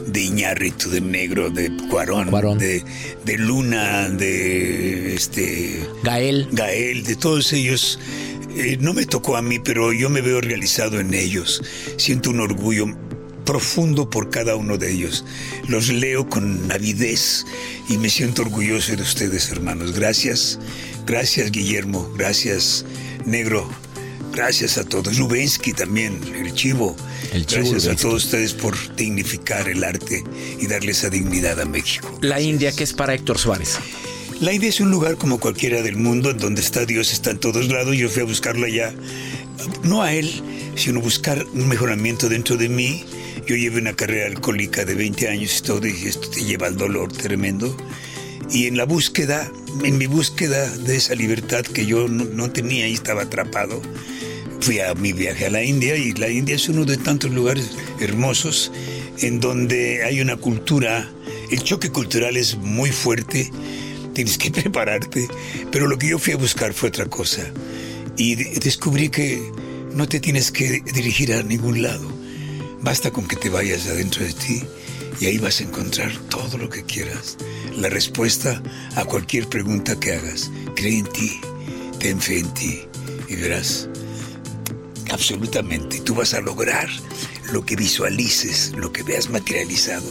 de 0.08 0.22
Iñárritu, 0.22 0.89
de 0.89 1.02
Negro, 1.02 1.49
de 1.49 1.72
Cuarón, 1.89 2.58
De, 2.58 2.84
de 3.26 3.38
Luna, 3.38 4.10
de 4.10 5.16
este 5.16 5.88
Gael. 6.04 6.47
Gael, 6.52 7.04
de 7.04 7.16
todos 7.16 7.54
ellos. 7.54 7.99
Eh, 8.56 8.78
no 8.80 8.93
me 8.93 9.06
tocó 9.06 9.38
a 9.38 9.41
mí, 9.41 9.60
pero 9.60 9.93
yo 9.93 10.10
me 10.10 10.22
veo 10.22 10.41
realizado 10.41 10.99
en 10.99 11.14
ellos. 11.14 11.62
Siento 11.97 12.30
un 12.30 12.39
orgullo 12.39 12.86
profundo 13.45 14.10
por 14.10 14.30
cada 14.30 14.56
uno 14.56 14.78
de 14.78 14.91
ellos. 14.91 15.26
Los 15.68 15.89
leo 15.89 16.28
con 16.30 16.72
avidez 16.72 17.45
y 17.89 17.97
me 17.97 18.10
siento 18.10 18.43
orgulloso 18.43 18.95
de 18.95 19.02
ustedes, 19.02 19.49
hermanos. 19.52 19.93
Gracias, 19.93 20.60
gracias 21.06 21.52
Guillermo, 21.52 22.10
gracias 22.18 22.86
Negro, 23.26 23.68
gracias 24.32 24.78
a 24.78 24.84
todos. 24.84 25.18
Rubensky 25.18 25.74
también, 25.74 26.20
el 26.36 26.54
chivo. 26.54 26.95
El 27.32 27.45
Chivo 27.45 27.72
gracias 27.72 27.93
a 27.93 27.95
todos 27.95 28.26
ustedes 28.26 28.54
por 28.54 28.76
dignificar 28.95 29.70
el 29.70 29.84
arte 29.84 30.24
y 30.60 30.68
darle 30.68 30.91
esa 30.91 31.10
dignidad 31.10 31.60
a 31.62 31.66
México. 31.66 32.18
La 32.22 32.41
India, 32.41 32.72
que 32.74 32.84
es 32.84 32.93
para 32.93 33.14
Héctor 33.14 33.38
Suárez. 33.38 33.78
La 34.42 34.52
India 34.52 34.70
es 34.70 34.80
un 34.80 34.89
lugar 34.89 35.18
como 35.18 35.39
cualquiera 35.39 35.84
del 35.84 35.98
mundo, 35.98 36.32
en 36.32 36.39
donde 36.39 36.62
está 36.62 36.88
Dios, 36.88 37.14
está 37.14 37.30
en 37.30 37.38
todos 37.38 37.68
lados. 37.68 37.96
Yo 37.96 38.10
fui 38.10 38.24
a 38.24 38.26
buscarlo 38.26 38.66
allá, 38.66 38.92
no 39.84 40.02
a 40.02 40.16
él, 40.16 40.32
sino 40.76 41.00
buscar 41.00 41.46
un 41.54 41.68
mejoramiento 41.68 42.28
dentro 42.28 42.58
de 42.58 42.68
mí. 42.68 43.06
Yo 43.46 43.56
llevé 43.56 43.80
una 43.80 43.96
carrera 43.96 44.26
alcohólica 44.26 44.84
de 44.84 44.96
20 44.96 45.28
años 45.28 45.60
y 45.60 45.62
todo, 45.62 45.86
y 45.86 46.08
esto 46.08 46.28
te 46.28 46.44
lleva 46.44 46.66
al 46.66 46.76
dolor 46.76 47.14
tremendo. 47.14 47.78
Y 48.50 48.66
en 48.66 48.78
la 48.78 48.86
búsqueda, 48.86 49.48
en 49.84 50.00
mi 50.00 50.08
búsqueda 50.08 50.76
de 50.76 50.96
esa 50.96 51.14
libertad 51.14 51.62
que 51.62 51.86
yo 51.86 52.08
no, 52.08 52.26
no 52.26 52.50
tenía 52.50 52.88
y 52.88 52.96
estaba 52.96 53.22
atrapado, 53.22 53.80
fui 54.60 54.80
a 54.80 54.96
mi 54.96 55.14
viaje 55.14 55.46
a 55.46 55.52
la 55.52 55.64
India 55.64 55.96
y 55.98 56.14
la 56.14 56.30
India 56.30 56.56
es 56.56 56.68
uno 56.68 56.86
de 56.86 56.98
tantos 56.98 57.30
lugares 57.30 57.70
hermosos 58.00 58.72
en 59.20 59.39
donde 59.39 60.04
hay 60.04 60.20
una 60.20 60.36
cultura, 60.36 61.08
el 61.52 61.62
choque 61.62 61.92
cultural 61.92 62.38
es 62.38 62.58
muy 62.58 62.89
fuerte, 62.89 63.52
tienes 64.14 64.38
que 64.38 64.51
prepararte, 64.62 65.28
pero 65.72 65.88
lo 65.88 65.97
que 65.97 66.09
yo 66.09 66.20
fui 66.20 66.34
a 66.34 66.38
buscar 66.38 66.74
fue 66.74 66.89
otra 66.89 67.05
cosa 67.05 67.41
y 68.18 68.36
de- 68.36 68.59
descubrí 68.59 69.09
que 69.09 69.41
no 69.93 70.07
te 70.07 70.20
tienes 70.20 70.51
que 70.51 70.82
dirigir 70.93 71.34
a 71.34 71.43
ningún 71.43 71.82
lado, 71.82 72.07
basta 72.82 73.12
con 73.12 73.28
que 73.28 73.36
te 73.36 73.49
vayas 73.49 73.88
adentro 73.88 74.24
de 74.24 74.34
ti 74.34 74.64
y 75.20 75.26
ahí 75.26 75.38
vas 75.38 75.59
a 75.59 75.64
encontrar 75.64 76.12
todo 76.30 76.57
lo 76.57 76.70
que 76.70 76.84
quieras, 76.84 77.38
la 77.78 77.89
respuesta 77.89 78.62
a 78.95 79.05
cualquier 79.05 79.47
pregunta 79.47 79.99
que 79.99 80.14
hagas, 80.14 80.49
cree 80.76 80.99
en 80.99 81.05
ti, 81.07 81.39
ten 81.99 82.20
fe 82.20 82.39
en 82.39 82.53
ti 82.53 82.82
y 83.28 83.36
verás 83.36 83.88
Absolutamente. 85.12 85.99
Tú 85.99 86.16
vas 86.16 86.34
a 86.34 86.39
lograr 86.41 86.88
lo 87.51 87.66
que 87.66 87.76
visualices, 87.76 88.72
lo 88.78 88.93
que 88.93 89.03
veas 89.03 89.30
materializado. 89.30 90.09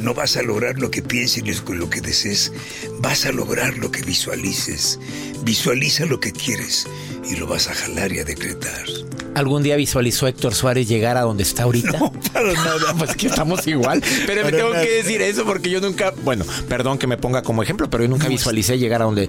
No 0.00 0.14
vas 0.14 0.36
a 0.36 0.42
lograr 0.42 0.78
lo 0.78 0.90
que 0.90 1.02
pienses 1.02 1.60
con 1.60 1.78
lo 1.78 1.90
que 1.90 2.00
desees. 2.00 2.52
Vas 3.00 3.26
a 3.26 3.32
lograr 3.32 3.76
lo 3.76 3.90
que 3.90 4.02
visualices. 4.02 4.98
Visualiza 5.42 6.06
lo 6.06 6.20
que 6.20 6.32
quieres 6.32 6.86
y 7.30 7.36
lo 7.36 7.46
vas 7.46 7.68
a 7.68 7.74
jalar 7.74 8.10
y 8.12 8.20
a 8.20 8.24
decretar. 8.24 8.86
¿Algún 9.34 9.62
día 9.62 9.76
visualizó 9.76 10.26
Héctor 10.26 10.54
Suárez 10.54 10.88
llegar 10.88 11.16
a 11.16 11.20
donde 11.20 11.42
está 11.42 11.64
ahorita? 11.64 11.98
No, 11.98 12.12
para 12.32 12.52
nada. 12.52 12.94
Pues 12.98 13.14
que 13.14 13.28
estamos 13.28 13.66
igual. 13.66 14.02
Pero 14.26 14.44
me 14.44 14.52
tengo 14.52 14.70
nada. 14.70 14.82
que 14.82 14.90
decir 14.90 15.22
eso 15.22 15.44
porque 15.44 15.70
yo 15.70 15.80
nunca, 15.80 16.12
bueno, 16.24 16.44
perdón 16.68 16.98
que 16.98 17.06
me 17.06 17.16
ponga 17.16 17.42
como 17.42 17.62
ejemplo, 17.62 17.88
pero 17.88 18.04
yo 18.04 18.10
nunca 18.10 18.28
visualicé 18.28 18.78
llegar 18.78 19.02
a 19.02 19.04
donde, 19.04 19.28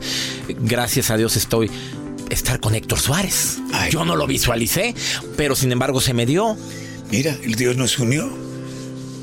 gracias 0.61 1.11
a 1.11 1.17
Dios, 1.17 1.35
estoy. 1.35 1.69
Estar 2.29 2.61
con 2.61 2.75
Héctor 2.75 2.97
Suárez. 2.99 3.59
yo 3.89 4.05
no 4.05 4.15
lo 4.15 4.25
visualicé, 4.25 4.95
pero 5.35 5.53
sin 5.53 5.71
embargo 5.71 5.99
se 5.99 6.13
me 6.13 6.25
dio. 6.25 6.55
Mira, 7.11 7.37
el 7.43 7.55
Dios 7.55 7.75
nos 7.75 7.99
unió. 7.99 8.50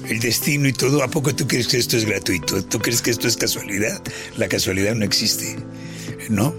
El 0.08 0.20
destino 0.20 0.68
y 0.68 0.72
todo. 0.72 1.02
¿A 1.02 1.08
poco 1.08 1.34
tú 1.34 1.46
crees 1.46 1.68
que 1.68 1.76
esto 1.76 1.96
es 1.96 2.04
gratuito? 2.04 2.64
¿Tú 2.64 2.78
crees 2.78 3.02
que 3.02 3.10
esto 3.10 3.28
es 3.28 3.36
casualidad? 3.36 4.02
La 4.36 4.48
casualidad 4.48 4.94
no 4.94 5.04
existe. 5.04 5.56
¿No? 6.30 6.54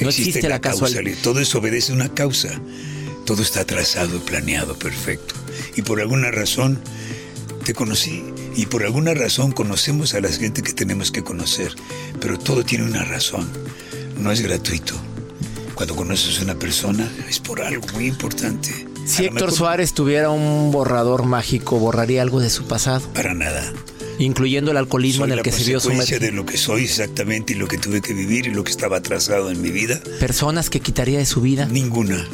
No 0.00 0.08
existe 0.08 0.48
la 0.48 0.60
causalidad. 0.60 1.18
Todo 1.22 1.40
eso 1.40 1.58
obedece 1.58 1.92
a 1.92 1.96
una 1.96 2.08
causa. 2.08 2.60
Todo 3.26 3.42
está 3.42 3.64
trazado, 3.64 4.20
planeado, 4.20 4.78
perfecto. 4.78 5.34
Y 5.76 5.82
por 5.82 6.00
alguna 6.00 6.30
razón 6.30 6.80
te 7.64 7.74
conocí. 7.74 8.24
Y 8.56 8.66
por 8.66 8.84
alguna 8.84 9.14
razón 9.14 9.52
conocemos 9.52 10.14
a 10.14 10.20
la 10.20 10.30
gente 10.30 10.62
que 10.62 10.72
tenemos 10.72 11.10
que 11.10 11.22
conocer. 11.22 11.74
Pero 12.20 12.38
todo 12.38 12.64
tiene 12.64 12.84
una 12.84 13.04
razón. 13.04 13.50
No 14.18 14.32
es 14.32 14.40
gratuito. 14.40 14.94
Cuando 15.74 15.96
conoces 15.96 16.38
a 16.38 16.44
una 16.44 16.58
persona 16.58 17.10
es 17.28 17.40
por 17.40 17.60
algo 17.60 17.86
muy 17.94 18.06
importante. 18.06 18.93
Si 19.06 19.24
Héctor 19.24 19.34
mejor- 19.34 19.52
Suárez 19.52 19.92
tuviera 19.92 20.30
un 20.30 20.70
borrador 20.72 21.24
mágico, 21.24 21.78
borraría 21.78 22.22
algo 22.22 22.40
de 22.40 22.50
su 22.50 22.64
pasado. 22.64 23.06
Para 23.14 23.34
nada. 23.34 23.72
Incluyendo 24.18 24.70
el 24.70 24.76
alcoholismo 24.76 25.24
Soy 25.24 25.28
en 25.28 25.32
el 25.32 25.36
la 25.38 25.42
que 25.42 25.52
se 25.52 25.64
vio 25.64 25.80
sumergido. 25.80 26.20
de 26.20 26.32
lo 26.32 26.46
que 26.46 26.56
soy 26.56 26.84
exactamente 26.84 27.52
y 27.52 27.56
lo 27.56 27.66
que 27.66 27.78
tuve 27.78 28.00
que 28.00 28.14
vivir 28.14 28.46
y 28.46 28.50
lo 28.54 28.62
que 28.64 28.70
estaba 28.70 29.00
trazado 29.02 29.50
en 29.50 29.60
mi 29.60 29.70
vida. 29.70 30.00
Personas 30.20 30.70
que 30.70 30.80
quitaría 30.80 31.18
de 31.18 31.26
su 31.26 31.40
vida. 31.40 31.66
Ninguna. 31.66 32.26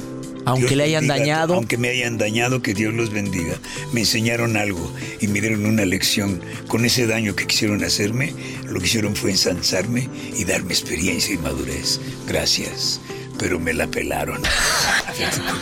Aunque 0.47 0.69
Dios 0.69 0.77
le 0.79 0.85
hayan 0.85 1.07
bendiga, 1.07 1.19
dañado. 1.19 1.55
Aunque 1.55 1.77
me 1.77 1.89
hayan 1.89 2.17
dañado, 2.19 2.63
que 2.63 2.73
Dios 2.75 2.95
los 2.95 3.11
bendiga. 3.11 3.55
Me 3.93 4.01
enseñaron 4.01 4.57
algo 4.57 4.91
y 5.21 5.29
me 5.29 5.41
dieron 5.41 5.67
una 5.67 5.85
lección. 5.85 6.41
Con 6.67 6.85
ese 6.85 7.07
daño 7.07 7.35
que 7.37 7.47
quisieron 7.47 7.83
hacerme, 7.85 8.33
lo 8.67 8.79
que 8.81 8.87
hicieron 8.87 9.17
fue 9.17 9.31
ensalzarme 9.33 10.09
y 10.37 10.45
darme 10.45 10.73
experiencia 10.73 11.35
y 11.35 11.39
madurez. 11.39 12.01
Gracias. 12.27 13.01
Pero 13.41 13.59
me 13.59 13.73
la 13.73 13.87
pelaron. 13.87 14.43
No 14.43 14.49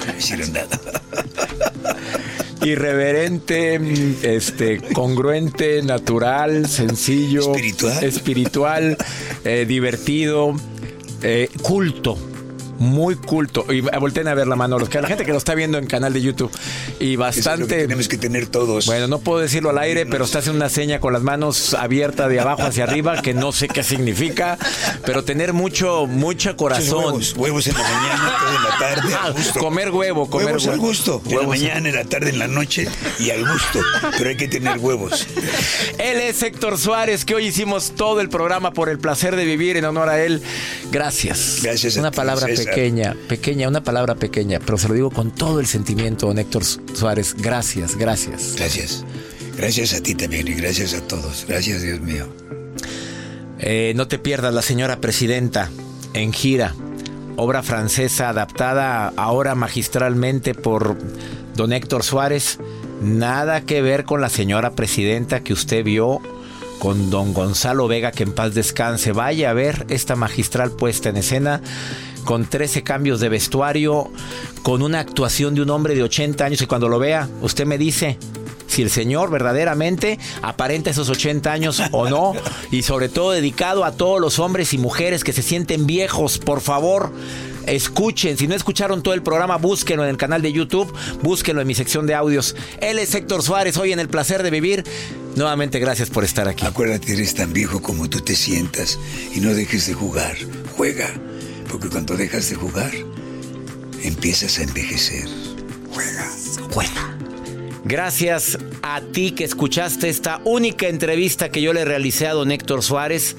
me 0.13 0.19
hicieron 0.19 0.53
nada. 0.53 0.69
Irreverente, 2.65 3.81
este, 4.23 4.79
congruente, 4.93 5.81
natural, 5.83 6.69
sencillo, 6.69 7.53
Espiritual. 7.55 8.05
espiritual, 8.05 8.97
eh, 9.45 9.65
divertido, 9.67 10.55
eh, 11.23 11.49
culto. 11.63 12.19
Muy 12.79 13.17
culto. 13.17 13.67
Y 13.73 13.81
volteen 13.81 14.29
a 14.29 14.35
ver 14.35 14.47
la 14.47 14.57
mano. 14.57 14.79
Los 14.79 14.89
que, 14.89 15.01
la 15.01 15.09
gente 15.09 15.25
que 15.25 15.33
lo 15.33 15.39
está 15.39 15.55
viendo 15.55 15.79
en 15.79 15.87
canal 15.87 16.13
de 16.13 16.21
YouTube. 16.23 16.51
Y 17.01 17.05
Eso 17.05 17.07
es 17.11 17.17
lo 17.17 17.19
bastante. 17.19 17.67
que 17.77 17.83
tenemos 17.83 18.09
que 18.09 18.19
tener 18.19 18.47
todos. 18.47 18.87
Bueno, 18.87 19.07
no 19.09 19.19
puedo 19.19 19.41
decirlo 19.41 19.71
al 19.71 19.79
aire, 19.79 20.07
pero 20.07 20.25
está 20.25 20.39
haciendo 20.39 20.57
una 20.59 20.69
seña 20.69 21.01
con 21.01 21.13
las 21.13 21.23
manos 21.23 21.75
abiertas 21.75 22.29
de 22.29 22.41
abajo 22.41 22.63
hacia 22.63 22.85
arriba, 22.85 23.21
que 23.23 23.35
no 23.35 23.53
sé 23.53 23.69
qué 23.69 23.83
significa, 23.83 24.59
pero 25.05 25.25
tener 25.25 25.53
mucho, 25.53 26.07
mucho 26.07 26.57
corazón. 26.57 27.05
Huevos, 27.07 27.35
huevos 27.37 27.67
en 27.67 27.75
la 27.75 27.83
mañana, 27.83 28.33
todo 28.39 28.57
en 28.57 28.63
la 28.63 28.79
tarde. 28.79 29.15
al 29.23 29.33
gusto. 29.35 29.61
Comer 29.61 29.91
huevo, 29.91 30.31
comer 30.31 30.47
huevos 30.47 30.65
al 30.67 30.71
huevo. 30.73 30.83
gusto. 30.87 31.23
En 31.25 31.31
la 31.33 31.37
Huevos. 31.39 31.59
mañana, 31.59 31.89
en 31.89 31.95
la 31.97 32.05
tarde, 32.05 32.31
en 32.31 32.39
la 32.39 32.49
noche 32.49 32.89
y 33.19 33.31
al 33.31 33.41
gusto. 33.49 33.81
Pero 34.17 34.31
hay 34.31 34.37
que 34.37 34.49
tener 34.49 34.79
huevos. 34.79 35.27
Él 35.99 36.21
es 36.21 36.43
Héctor 36.43 36.79
Suárez, 36.79 37.25
que 37.25 37.35
hoy 37.35 37.47
hicimos 37.47 37.93
todo 37.97 38.21
el 38.21 38.29
programa 38.29 38.73
por 38.73 38.89
el 38.89 38.99
placer 38.99 39.35
de 39.37 39.45
vivir 39.45 39.77
en 39.77 39.85
honor 39.85 40.09
a 40.09 40.23
él. 40.23 40.43
Gracias. 40.91 41.59
Gracias 41.63 41.97
a 41.97 42.01
Una 42.01 42.11
ti, 42.11 42.17
palabra 42.17 42.47
César. 42.47 42.65
pequeña, 42.67 42.68
pequeña, 42.75 43.69
una 43.69 43.83
palabra 43.83 44.15
pequeña, 44.15 44.61
pero 44.61 44.79
se 44.79 44.89
lo 44.89 44.95
digo 44.95 45.11
con 45.11 45.31
todo 45.31 45.61
el 45.61 45.67
sentimiento, 45.67 46.27
don 46.27 46.39
Héctor 46.39 46.65
Suárez. 46.65 47.35
Gracias, 47.39 47.97
gracias. 47.97 48.55
Gracias. 48.57 49.05
Gracias 49.57 49.95
a 49.95 50.01
ti 50.01 50.15
también 50.15 50.47
y 50.47 50.53
gracias 50.53 50.95
a 50.95 51.01
todos. 51.01 51.45
Gracias, 51.49 51.83
Dios 51.83 52.01
mío. 52.01 52.29
Eh, 53.59 53.93
no 53.97 54.07
te 54.07 54.19
pierdas 54.19 54.55
la 54.55 54.63
señora 54.63 55.01
presidenta 55.01 55.69
en 56.15 56.33
gira, 56.33 56.75
obra 57.37 57.63
francesa 57.63 58.29
adaptada 58.29 59.13
ahora 59.17 59.55
magistralmente 59.55 60.55
por 60.55 60.97
don 61.57 61.73
Héctor 61.73 62.05
Suárez. 62.05 62.59
Nada 63.03 63.63
que 63.63 63.83
ver 63.83 64.05
con 64.05 64.21
la 64.21 64.29
señora 64.29 64.73
presidenta 64.73 65.41
que 65.41 65.53
usted 65.53 65.85
vio 65.85 66.21
con 66.79 67.11
don 67.11 67.35
Gonzalo 67.35 67.89
Vega, 67.89 68.13
que 68.13 68.23
en 68.23 68.33
paz 68.33 68.55
descanse. 68.55 69.13
Vaya 69.13 69.51
a 69.51 69.55
ver 69.55 69.87
esta 69.89 70.17
magistral 70.17 70.71
puesta 70.71 71.09
en 71.09 71.17
escena 71.17 71.61
con 72.29 72.45
13 72.45 72.83
cambios 72.83 73.21
de 73.21 73.31
vestuario, 73.31 74.11
con 74.61 74.83
una 74.83 75.01
actuación 75.01 75.55
de 75.55 75.63
un 75.63 75.71
hombre 75.71 75.95
de 75.95 76.03
80 76.03 76.45
años 76.45 76.61
y 76.61 76.67
cuando 76.67 76.87
lo 76.87 76.99
vea, 76.99 77.27
usted 77.41 77.65
me 77.65 77.79
dice, 77.79 78.19
si 78.67 78.83
el 78.83 78.91
Señor 78.91 79.31
verdaderamente 79.31 80.19
aparenta 80.43 80.91
esos 80.91 81.09
80 81.09 81.51
años 81.51 81.83
o 81.91 82.07
no, 82.11 82.35
y 82.71 82.83
sobre 82.83 83.09
todo 83.09 83.31
dedicado 83.31 83.83
a 83.83 83.93
todos 83.93 84.21
los 84.21 84.41
hombres 84.41 84.75
y 84.75 84.79
mujeres 84.79 85.25
que 85.25 85.33
se 85.33 85.41
sienten 85.41 85.87
viejos, 85.87 86.37
por 86.37 86.61
favor. 86.61 87.15
Escuchen, 87.65 88.37
si 88.37 88.47
no 88.47 88.55
escucharon 88.55 89.03
todo 89.03 89.15
el 89.15 89.23
programa, 89.23 89.57
búsquenlo 89.57 90.05
en 90.05 90.11
el 90.11 90.19
canal 90.19 90.43
de 90.43 90.53
YouTube, 90.53 90.93
búsquenlo 91.23 91.63
en 91.63 91.67
mi 91.67 91.75
sección 91.75 92.07
de 92.07 92.15
audios. 92.15 92.57
Él 92.83 92.99
es 92.99 93.15
Héctor 93.15 93.43
Suárez, 93.43 93.79
hoy 93.79 93.93
en 93.93 94.01
El 94.01 94.11
Placer 94.11 94.43
de 94.43 94.51
Vivir. 94.51 94.85
Nuevamente, 95.35 95.79
gracias 95.79 96.11
por 96.11 96.25
estar 96.25 96.47
aquí. 96.47 96.67
Acuérdate, 96.67 97.11
eres 97.15 97.35
tan 97.35 97.55
viejo 97.55 97.81
como 97.81 98.11
tú 98.11 98.21
te 98.21 98.37
sientas 98.37 98.99
y 99.35 99.41
no 99.41 99.55
dejes 99.55 99.87
de 99.87 99.95
jugar. 99.95 100.37
Juega. 100.77 101.11
Porque 101.71 101.89
cuando 101.89 102.17
dejas 102.17 102.51
de 102.51 102.57
jugar, 102.57 102.93
empiezas 104.03 104.59
a 104.59 104.63
envejecer. 104.63 105.29
Juega. 105.93 106.31
Juega. 106.71 107.19
Gracias 107.85 108.59
a 108.83 109.01
ti 109.01 109.31
que 109.31 109.45
escuchaste 109.45 110.09
esta 110.09 110.41
única 110.45 110.89
entrevista 110.89 111.51
que 111.51 111.63
yo 111.63 111.73
le 111.73 111.85
realicé 111.85 112.27
a 112.27 112.35
don 112.35 112.51
Héctor 112.51 112.83
Suárez. 112.83 113.37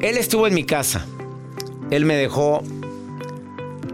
Él 0.00 0.16
estuvo 0.16 0.46
en 0.46 0.54
mi 0.54 0.64
casa. 0.64 1.06
Él 1.90 2.06
me 2.06 2.16
dejó 2.16 2.62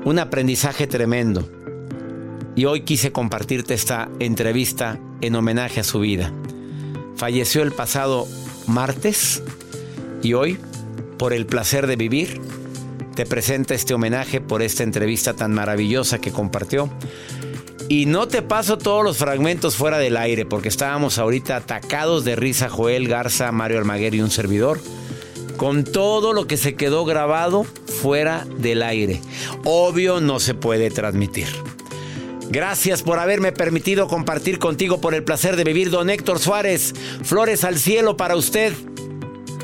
un 0.04 0.18
aprendizaje 0.18 0.86
tremendo. 0.86 1.48
Y 2.54 2.64
hoy 2.64 2.82
quise 2.82 3.12
compartirte 3.12 3.74
esta 3.74 4.08
entrevista 4.20 4.98
en 5.20 5.34
homenaje 5.34 5.80
a 5.80 5.84
su 5.84 6.00
vida. 6.00 6.32
Falleció 7.16 7.62
el 7.62 7.72
pasado 7.72 8.28
martes 8.66 9.42
y 10.22 10.34
hoy, 10.34 10.58
por 11.18 11.32
el 11.32 11.46
placer 11.46 11.86
de 11.86 11.96
vivir, 11.96 12.40
te 13.18 13.26
presenta 13.26 13.74
este 13.74 13.94
homenaje 13.94 14.40
por 14.40 14.62
esta 14.62 14.84
entrevista 14.84 15.34
tan 15.34 15.52
maravillosa 15.52 16.20
que 16.20 16.30
compartió. 16.30 16.88
Y 17.88 18.06
no 18.06 18.28
te 18.28 18.42
paso 18.42 18.78
todos 18.78 19.02
los 19.02 19.16
fragmentos 19.16 19.74
fuera 19.74 19.98
del 19.98 20.16
aire, 20.16 20.46
porque 20.46 20.68
estábamos 20.68 21.18
ahorita 21.18 21.56
atacados 21.56 22.24
de 22.24 22.36
risa 22.36 22.68
Joel 22.68 23.08
Garza, 23.08 23.50
Mario 23.50 23.78
Almaguer 23.78 24.14
y 24.14 24.20
un 24.20 24.30
servidor, 24.30 24.80
con 25.56 25.82
todo 25.82 26.32
lo 26.32 26.46
que 26.46 26.56
se 26.56 26.76
quedó 26.76 27.04
grabado 27.04 27.64
fuera 27.64 28.46
del 28.56 28.84
aire. 28.84 29.20
Obvio 29.64 30.20
no 30.20 30.38
se 30.38 30.54
puede 30.54 30.88
transmitir. 30.92 31.48
Gracias 32.50 33.02
por 33.02 33.18
haberme 33.18 33.50
permitido 33.50 34.06
compartir 34.06 34.60
contigo 34.60 35.00
por 35.00 35.12
el 35.12 35.24
placer 35.24 35.56
de 35.56 35.64
vivir, 35.64 35.90
don 35.90 36.08
Héctor 36.08 36.38
Suárez. 36.38 36.94
Flores 37.24 37.64
al 37.64 37.80
cielo 37.80 38.16
para 38.16 38.36
usted. 38.36 38.74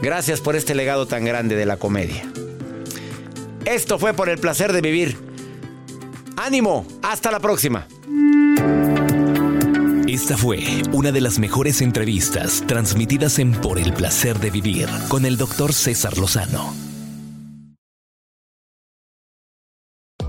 Gracias 0.03 0.41
por 0.41 0.57
este 0.57 0.75
legado 0.75 1.07
tan 1.07 1.25
grande 1.25 1.55
de 1.55 1.67
la 1.67 1.77
comedia. 1.77 2.29
Esto 3.65 3.99
fue 3.99 4.12
por 4.12 4.29
el 4.29 4.39
placer 4.39 4.73
de 4.73 4.81
vivir. 4.81 5.17
Ánimo, 6.37 6.87
hasta 7.03 7.31
la 7.31 7.41
próxima. 7.41 7.87
Esta 10.07 10.37
fue 10.37 10.62
una 10.93 11.12
de 11.12 11.21
las 11.21 11.39
mejores 11.39 11.81
entrevistas 11.81 12.62
transmitidas 12.67 13.39
en 13.39 13.53
Por 13.53 13.79
el 13.79 13.93
placer 13.93 14.39
de 14.39 14.51
vivir 14.51 14.89
con 15.09 15.25
el 15.25 15.37
doctor 15.37 15.73
César 15.73 16.19
Lozano. 16.19 16.93